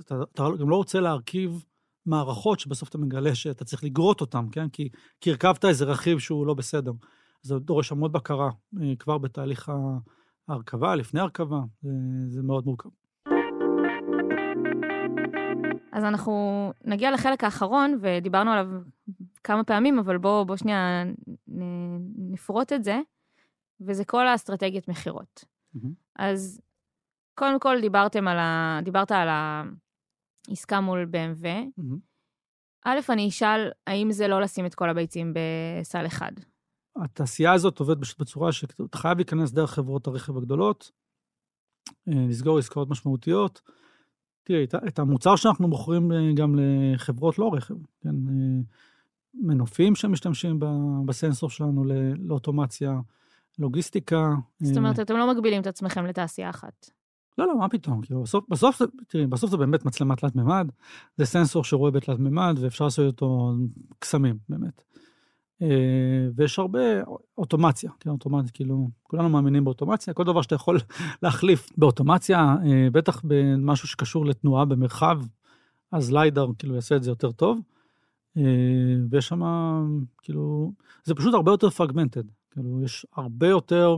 [0.00, 1.64] אתה, אתה גם לא רוצה להרכיב
[2.08, 4.68] מערכות שבסוף אתה מגלה שאתה צריך לגרות אותן, כן?
[4.68, 4.88] כי,
[5.20, 6.92] כי הרכבת איזה רכיב שהוא לא בסדר.
[7.42, 8.50] זה דורש המון בקרה
[8.82, 9.98] אה, כבר בתהליך ה-
[10.48, 11.90] ההרכבה, לפני הרכבה, זה,
[12.28, 12.88] זה מאוד מורכב.
[15.92, 16.32] אז אנחנו
[16.84, 18.66] נגיע לחלק האחרון, ודיברנו עליו
[19.44, 21.04] כמה פעמים, אבל בואו בוא שנייה
[22.30, 23.00] נפרוט את זה,
[23.80, 25.44] וזה כל האסטרטגיית מכירות.
[25.74, 25.92] מהמם.
[26.18, 26.60] אז
[27.34, 28.80] קודם כל דיברתם על ה...
[28.82, 29.28] דיברת על
[30.48, 31.46] העסקה מול BMW.
[32.84, 36.32] א', אני אשאל, האם זה לא לשים את כל הביצים בסל אחד?
[36.96, 40.90] התעשייה הזאת עובדת פשוט בצורה שאתה חייב להיכנס דרך חברות הרכב הגדולות,
[42.08, 43.62] אה, לסגור עסקאות משמעותיות.
[44.42, 48.08] תראי, את, המוצר שאנחנו מוכרים אה, גם לחברות לא רכב, כן?
[48.08, 48.60] אה,
[49.34, 50.60] מנופים שמשתמשים
[51.06, 51.84] בסנסור שלנו
[52.18, 53.00] לאוטומציה,
[53.58, 54.34] לוגיסטיקה.
[54.60, 56.90] זאת אומרת, אתם לא מגבילים את עצמכם לתעשייה אחת.
[57.38, 58.02] לא, לא, מה פתאום?
[58.02, 60.68] כאילו, בסוף, בסוף, תראי, בסוף זה באמת מצלמה תלת מימד,
[61.16, 63.52] זה סנסור שרואה בתלת מימד, ואפשר לעשות אותו
[63.98, 64.82] קסמים, באמת.
[65.62, 66.78] אה, ויש הרבה
[67.38, 70.78] אוטומציה, כן, אוטומציה, כאילו, כולנו מאמינים באוטומציה, כל דבר שאתה יכול
[71.22, 75.20] להחליף באוטומציה, אה, בטח במשהו שקשור לתנועה במרחב,
[75.92, 77.60] אז ליידר כאילו יעשה את זה יותר טוב.
[78.36, 78.42] אה,
[79.10, 79.42] ויש שם,
[80.22, 80.72] כאילו,
[81.04, 83.96] זה פשוט הרבה יותר פרגמנטד, כאילו, יש הרבה יותר,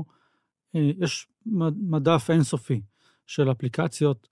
[0.75, 1.29] יש
[1.77, 2.81] מדף אינסופי.
[3.31, 4.29] של אפליקציות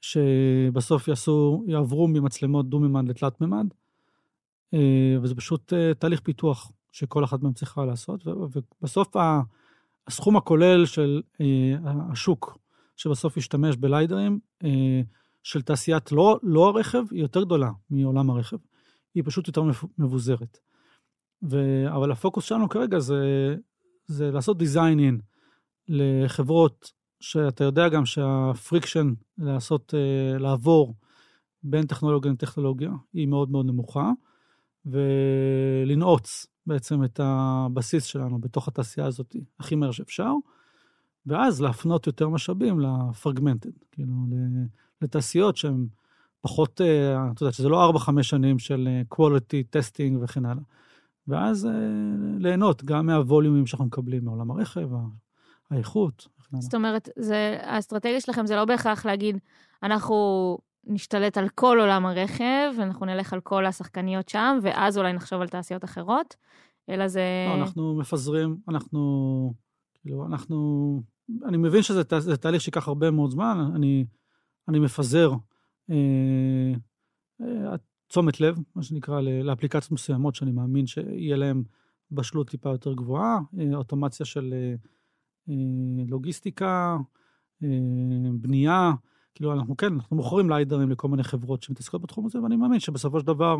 [0.00, 3.66] שבסוף יעשו, יעברו ממצלמות דו-מימד לתלת מימד,
[4.74, 9.16] אה, וזה פשוט אה, תהליך פיתוח שכל אחת מהן צריכה לעשות, ובסוף
[10.06, 11.74] הסכום הכולל של אה,
[12.12, 12.58] השוק
[12.96, 14.38] שבסוף ישתמש בלידרים,
[15.42, 18.56] של תעשיית לא, לא הרכב, היא יותר גדולה מעולם הרכב.
[19.14, 19.62] היא פשוט יותר
[19.98, 20.58] מבוזרת.
[21.50, 21.84] ו...
[21.88, 23.56] אבל הפוקוס שלנו כרגע זה,
[24.06, 25.00] זה לעשות design
[25.88, 30.94] לחברות שאתה יודע גם שה friction לעשות, uh, לעבור
[31.62, 34.10] בין טכנולוגיה לטכנולוגיה היא מאוד מאוד נמוכה,
[34.86, 40.32] ולנעוץ בעצם את הבסיס שלנו בתוך התעשייה הזאת הכי מהר שאפשר,
[41.26, 44.12] ואז להפנות יותר משאבים לפרגמנטד, כאילו
[45.02, 45.86] לתעשיות שהן
[46.40, 50.62] פחות, uh, אתה יודע, שזה לא 4-5 שנים של quality testing וכן הלאה.
[51.28, 51.68] ואז
[52.38, 54.88] ליהנות גם מהווליומים שאנחנו מקבלים מעולם הרכב,
[55.70, 56.28] האיכות.
[56.54, 59.38] זאת אומרת, זה, האסטרטגיה שלכם זה לא בהכרח להגיד,
[59.82, 65.40] אנחנו נשתלט על כל עולם הרכב, ואנחנו נלך על כל השחקניות שם, ואז אולי נחשוב
[65.40, 66.36] על תעשיות אחרות,
[66.88, 67.22] אלא זה...
[67.48, 69.54] לא, אנחנו מפזרים, אנחנו,
[70.00, 71.02] כאילו, אנחנו,
[71.44, 74.04] אני מבין שזה תה, תהליך שיקח הרבה מאוד זמן, אני,
[74.68, 75.32] אני מפזר
[75.90, 75.96] אה,
[77.40, 77.76] אה,
[78.08, 81.62] תשומת לב, מה שנקרא, לאפליקציות מסוימות שאני מאמין שיהיה להם
[82.10, 84.54] בשלות טיפה יותר גבוהה, אה, אוטומציה של...
[84.56, 84.74] אה,
[86.08, 86.96] לוגיסטיקה,
[88.32, 88.92] בנייה,
[89.34, 93.20] כאילו אנחנו כן, אנחנו מוכרים ליידרים לכל מיני חברות שמתעסקות בתחום הזה, ואני מאמין שבסופו
[93.20, 93.56] של דבר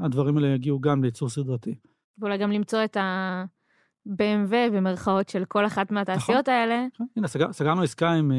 [0.00, 1.74] הדברים האלה יגיעו גם לייצור סדרתי.
[2.18, 6.54] ואולי גם למצוא את ה-BMW במרכאות של כל אחת מהתעשיות נכון.
[6.54, 6.86] האלה.
[7.16, 8.32] הנה, סגר, סגרנו עסקה עם,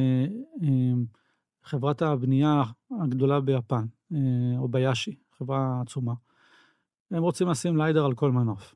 [0.61, 1.05] עם
[1.63, 2.63] חברת הבנייה
[3.01, 3.85] הגדולה ביפן,
[4.57, 6.13] או ביאשי, חברה עצומה.
[7.11, 8.75] הם רוצים לשים ליידר על כל מנוף.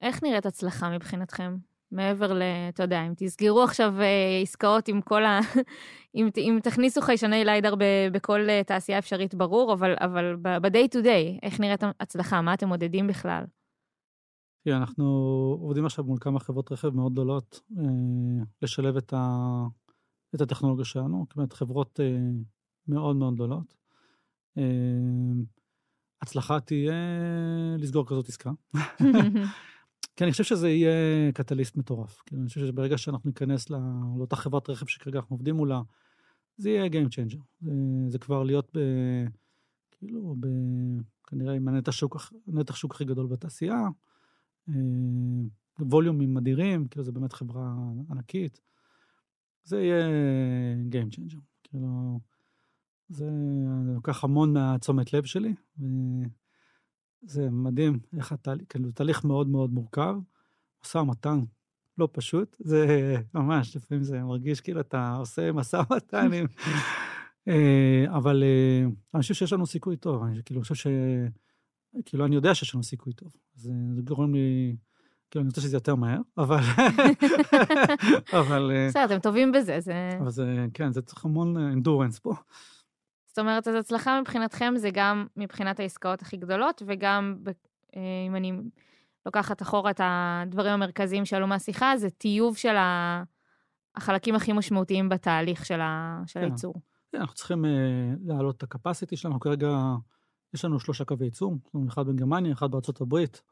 [0.00, 1.56] איך נראית הצלחה מבחינתכם?
[1.92, 2.42] מעבר ל...
[2.68, 5.40] אתה יודע, אם תסגרו עכשיו uh, עסקאות עם כל ה...
[6.14, 11.04] אם, אם תכניסו חיישני ליידר ב, בכל uh, תעשייה אפשרית, ברור, אבל, אבל ב-day to
[11.04, 12.40] day, איך נראית הצלחה?
[12.40, 13.44] מה אתם מודדים בכלל?
[14.64, 15.04] תראה, אנחנו
[15.60, 17.84] עובדים עכשיו מול כמה חברות רכב מאוד גדולות אה,
[18.62, 19.26] לשלב את, ה,
[20.34, 22.18] את הטכנולוגיה שלנו, זאת אומרת, חברות אה,
[22.88, 23.74] מאוד מאוד גדולות.
[24.58, 24.62] אה,
[26.22, 26.92] הצלחה תהיה
[27.78, 28.50] לסגור כזאת עסקה.
[30.20, 32.22] כי אני חושב שזה יהיה קטליסט מטורף.
[32.26, 33.78] כי אני חושב שברגע שאנחנו ניכנס לא,
[34.16, 35.82] לאותה חברת רכב שכרגע אנחנו עובדים מולה,
[36.56, 37.40] זה יהיה Game Changer.
[37.60, 37.72] זה,
[38.08, 38.80] זה כבר להיות ב...
[39.90, 40.46] כאילו, ב...
[41.26, 42.16] כנראה עם הנתח שוק,
[42.46, 43.88] הנתח שוק הכי גדול בתעשייה.
[44.68, 44.74] אה,
[45.78, 47.74] ווליומים אדירים, כאילו זה באמת חברה
[48.10, 48.60] ענקית.
[49.64, 50.06] זה יהיה
[50.90, 51.40] Game Changer.
[51.62, 52.20] כאילו,
[53.08, 53.30] זה
[53.94, 55.54] לוקח המון מהתשומת לב שלי,
[57.24, 60.16] וזה מדהים איך התהליך, כאילו, תהליך מאוד מאוד מורכב.
[60.84, 61.40] משא ומתן
[61.98, 66.46] לא פשוט, זה ממש, לפעמים זה מרגיש כאילו אתה עושה משא ומתן עם...
[67.48, 70.86] אה, אבל אה, אני חושב שיש לנו סיכוי טוב, אני כאילו חושב ש...
[72.04, 73.32] כאילו, אני יודע שיש לנו סיכוי טוב.
[73.56, 73.62] אז
[73.94, 74.76] זה גורם לי...
[75.30, 76.60] כאילו, אני רוצה שזה יותר מהר, אבל...
[78.40, 78.70] אבל...
[78.74, 80.10] אה, בסדר, אתם טובים בזה, זה...
[80.20, 82.34] אבל זה, כן, זה צריך המון אנדורנס פה.
[83.30, 87.36] זאת אומרת, אז הצלחה מבחינתכם זה גם מבחינת העסקאות הכי גדולות, וגם,
[87.96, 88.52] אה, אם אני
[89.26, 92.74] לוקחת אחורה את הדברים המרכזיים שעלו מהשיחה, זה טיוב של
[93.96, 96.22] החלקים הכי משמעותיים בתהליך של, ה...
[96.26, 96.46] של כן.
[96.46, 96.74] הייצור.
[97.12, 97.68] כן, אנחנו צריכים uh,
[98.24, 99.40] להעלות את הקפסיטי שלנו.
[99.40, 99.68] כרגע
[100.54, 101.56] יש לנו שלושה קווי ייצור,
[101.88, 103.42] אחד בגרמניה, אחד בארצות הברית,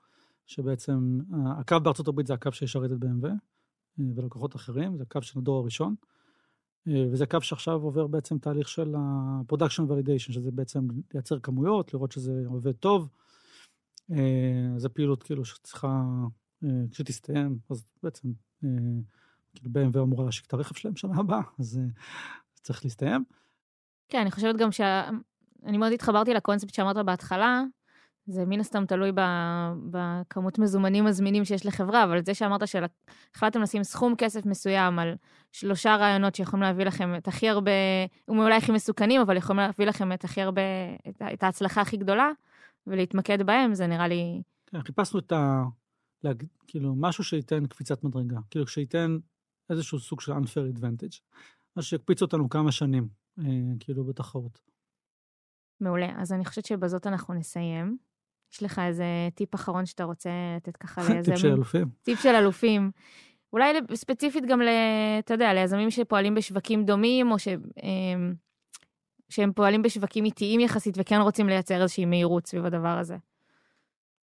[0.47, 1.19] שבעצם
[1.59, 5.61] הקו בארצות הברית זה הקו שישרת את BMW אה, ולקוחות אחרים, זה הקו של הדור
[5.61, 5.95] הראשון.
[6.89, 12.13] אה, וזה קו שעכשיו עובר בעצם תהליך של ה-production validation, שזה בעצם לייצר כמויות, לראות
[12.13, 13.09] שזה עובד טוב.
[14.13, 16.03] אה, זו פעילות כאילו שצריכה,
[16.91, 18.29] כשתסתיים, אז בעצם
[19.55, 21.81] כאילו BMW אמורה להשיק את הרכב שלהם שנה הבאה, אז
[22.55, 23.25] צריך להסתיים.
[24.09, 25.11] כן, אני חושבת גם שה...
[25.65, 27.63] אני מאוד התחברתי לקונספט שאמרת בהתחלה,
[28.29, 29.13] זה מן הסתם תלוי
[29.91, 35.15] בכמות מזומנים מזמינים שיש לחברה, אבל זה שאמרת שהחלטתם לשים סכום כסף מסוים על
[35.53, 37.71] שלושה רעיונות שיכולים להביא לכם את הכי הרבה,
[38.29, 40.63] הם אולי הכי מסוכנים, אבל יכולים להביא לכם את הכי הרבה,
[41.09, 42.31] את, את ההצלחה הכי גדולה,
[42.87, 44.43] ולהתמקד בהם, זה נראה לי...
[44.67, 45.65] כן, חיפשנו את ה...
[46.25, 46.45] להג...
[46.67, 49.19] כאילו, משהו שייתן קפיצת מדרגה, כאילו, שייתן
[49.71, 51.21] איזשהו סוג של unfair advantage,
[51.77, 53.09] מה שיקפיץ אותנו כמה שנים,
[53.39, 53.45] אה,
[53.81, 54.61] כאילו, בתחרות.
[55.81, 58.08] מעולה, אז אני חושבת שבזאת אנחנו נסיים.
[58.53, 61.23] יש לך איזה טיפ אחרון שאתה רוצה לתת ככה ליזמים?
[61.25, 61.89] טיפ של אלופים.
[62.03, 62.91] טיפ של אלופים.
[63.53, 64.61] אולי ספציפית גם,
[65.19, 67.49] אתה יודע, ליזמים שפועלים בשווקים דומים, או ש,
[67.83, 68.35] אמ,
[69.29, 73.17] שהם פועלים בשווקים איטיים יחסית וכן רוצים לייצר איזושהי מהירות סביב הדבר הזה.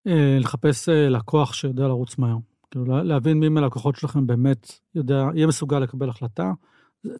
[0.08, 2.38] אה, לחפש אה, לקוח שיודע לרוץ מהר.
[2.72, 6.52] כאילו, להבין מי מהלקוחות שלכם באמת יודע, יהיה מסוגל לקבל החלטה.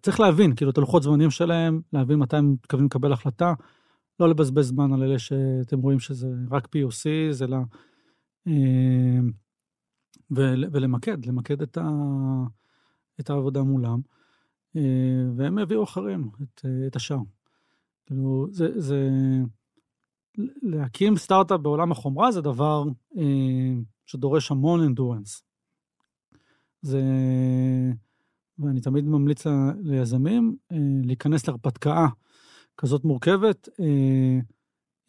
[0.02, 3.54] צריך להבין, כאילו, את הלוחות זמנים שלהם, להבין מתי הם מתכוונים לקבל החלטה.
[4.20, 7.64] לא לבזבז זמן על אלה שאתם רואים שזה רק POC, זה לה...
[8.48, 9.20] אה,
[10.32, 11.90] ולמקד, למקד את, ה,
[13.20, 14.00] את העבודה מולם,
[14.76, 14.82] אה,
[15.36, 17.20] והם יביאו אחרים את, את השאר.
[18.06, 19.10] כאילו, זה, זה...
[20.62, 22.84] להקים סטארט-אפ בעולם החומרה זה דבר
[23.18, 23.74] אה,
[24.06, 25.44] שדורש המון אנדורנס.
[26.82, 27.02] זה...
[28.60, 29.44] ואני תמיד ממליץ
[29.84, 30.58] ליזמים
[31.04, 32.08] להיכנס להרפתקה
[32.78, 34.40] כזאת מורכבת, אה,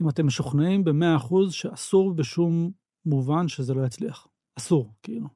[0.03, 2.71] אם אתם משוכנעים ב-100% שאסור בשום
[3.07, 4.27] מובן שזה לא יצליח.
[4.59, 5.29] אסור, כאילו.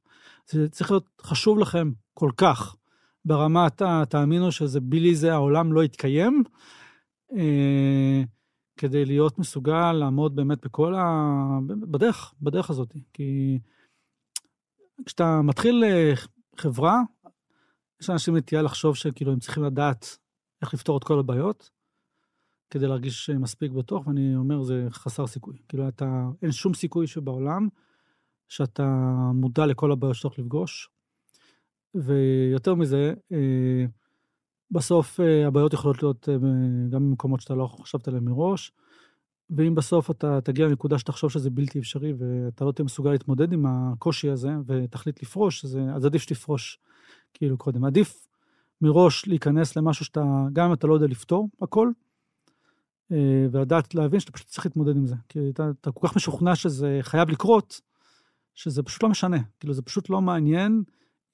[0.47, 2.77] זה צריך להיות חשוב לכם כל כך,
[3.25, 6.43] ברמת תאמינו שזה בלי זה העולם לא יתקיים,
[7.37, 8.23] אה,
[8.77, 11.05] כדי להיות מסוגל לעמוד באמת בכל ה...
[11.67, 12.95] בדרך, בדרך הזאת.
[13.13, 13.59] כי
[15.07, 16.13] כשאתה מתחיל אה,
[16.57, 17.01] חברה,
[18.03, 20.19] יש אנשים נטייה לחשוב שכאילו הם צריכים לדעת
[20.63, 21.71] איך לפתור את כל הבעיות,
[22.71, 25.57] כדי להרגיש מספיק בטוח, ואני אומר, זה חסר סיכוי.
[25.69, 27.69] כאילו, אתה, אין שום סיכוי שבעולם
[28.49, 28.87] שאתה
[29.35, 30.91] מודע לכל הבעיות שאתה הולך לפגוש.
[31.95, 33.85] ויותר מזה, אה,
[34.71, 36.35] בסוף אה, הבעיות יכולות להיות אה,
[36.91, 38.73] גם במקומות שאתה לא חשבת עליהם מראש,
[39.51, 43.67] ואם בסוף אתה תגיע לנקודה שתחשוב שזה בלתי אפשרי ואתה לא תהיה מסוגל להתמודד עם
[43.67, 46.79] הקושי הזה ותחליט לפרוש, אז, אז עדיף שתפרוש
[47.35, 47.85] כאילו קודם.
[47.85, 48.29] עדיף
[48.81, 51.91] מראש להיכנס למשהו שאתה, גם אם אתה לא יודע לפתור הכל,
[53.53, 55.15] ולדעת להבין שאתה פשוט צריך להתמודד עם זה.
[55.29, 57.81] כי אתה, אתה כל כך משוכנע שזה חייב לקרות,
[58.55, 59.39] שזה פשוט לא משנה.
[59.61, 60.83] כאילו, זה פשוט לא מעניין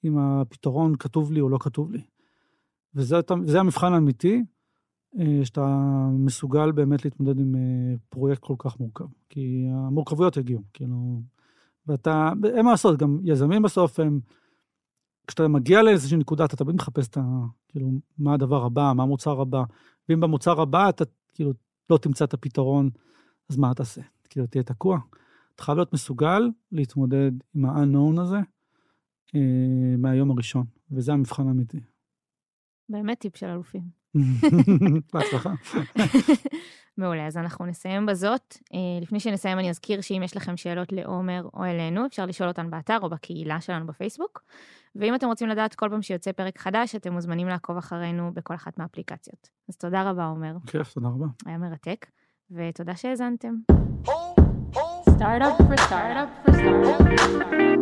[0.03, 2.01] אם הפתרון כתוב לי או לא כתוב לי.
[2.95, 4.43] וזה, וזה המבחן האמיתי,
[5.19, 5.79] אה, שאתה
[6.11, 9.05] מסוגל באמת להתמודד עם אה, פרויקט כל כך מורכב.
[9.29, 11.21] כי המורכבויות יגיעו, כאילו,
[11.87, 14.19] ואתה, אין מה לעשות, גם יזמים בסוף הם,
[15.27, 17.21] כשאתה מגיע לאיזושהי נקודה, אתה תמיד מחפש את ה...
[17.67, 19.63] כאילו, מה הדבר הבא, מה המוצר הבא,
[20.09, 21.03] ואם במוצר הבא אתה
[21.33, 21.53] כאילו
[21.89, 22.89] לא תמצא את הפתרון,
[23.49, 24.01] אז מה תעשה?
[24.29, 24.99] כאילו, תהיה תקוע.
[25.55, 28.37] אתה חייב להיות מסוגל להתמודד עם ה-unknown הזה
[29.35, 31.79] אה, מהיום הראשון, וזה המבחן האמיתי.
[32.89, 33.96] באמת טיפ של אלופים.
[35.13, 35.53] בהצלחה.
[36.97, 38.57] מעולה, אז אנחנו נסיים בזאת.
[38.73, 42.69] אה, לפני שנסיים אני אזכיר שאם יש לכם שאלות לעומר או אלינו, אפשר לשאול אותן
[42.69, 44.43] באתר או בקהילה שלנו בפייסבוק.
[44.95, 48.77] ואם אתם רוצים לדעת כל פעם שיוצא פרק חדש, אתם מוזמנים לעקוב אחרינו בכל אחת
[48.77, 49.49] מהאפליקציות.
[49.69, 50.53] אז תודה רבה, עומר.
[50.67, 51.25] כיף, תודה רבה.
[51.45, 52.05] היה מרתק,
[52.51, 53.53] ותודה שהאזנתם.
[54.07, 54.37] Oh
[54.73, 56.97] for startup for startup for startup.
[56.97, 57.77] For startup.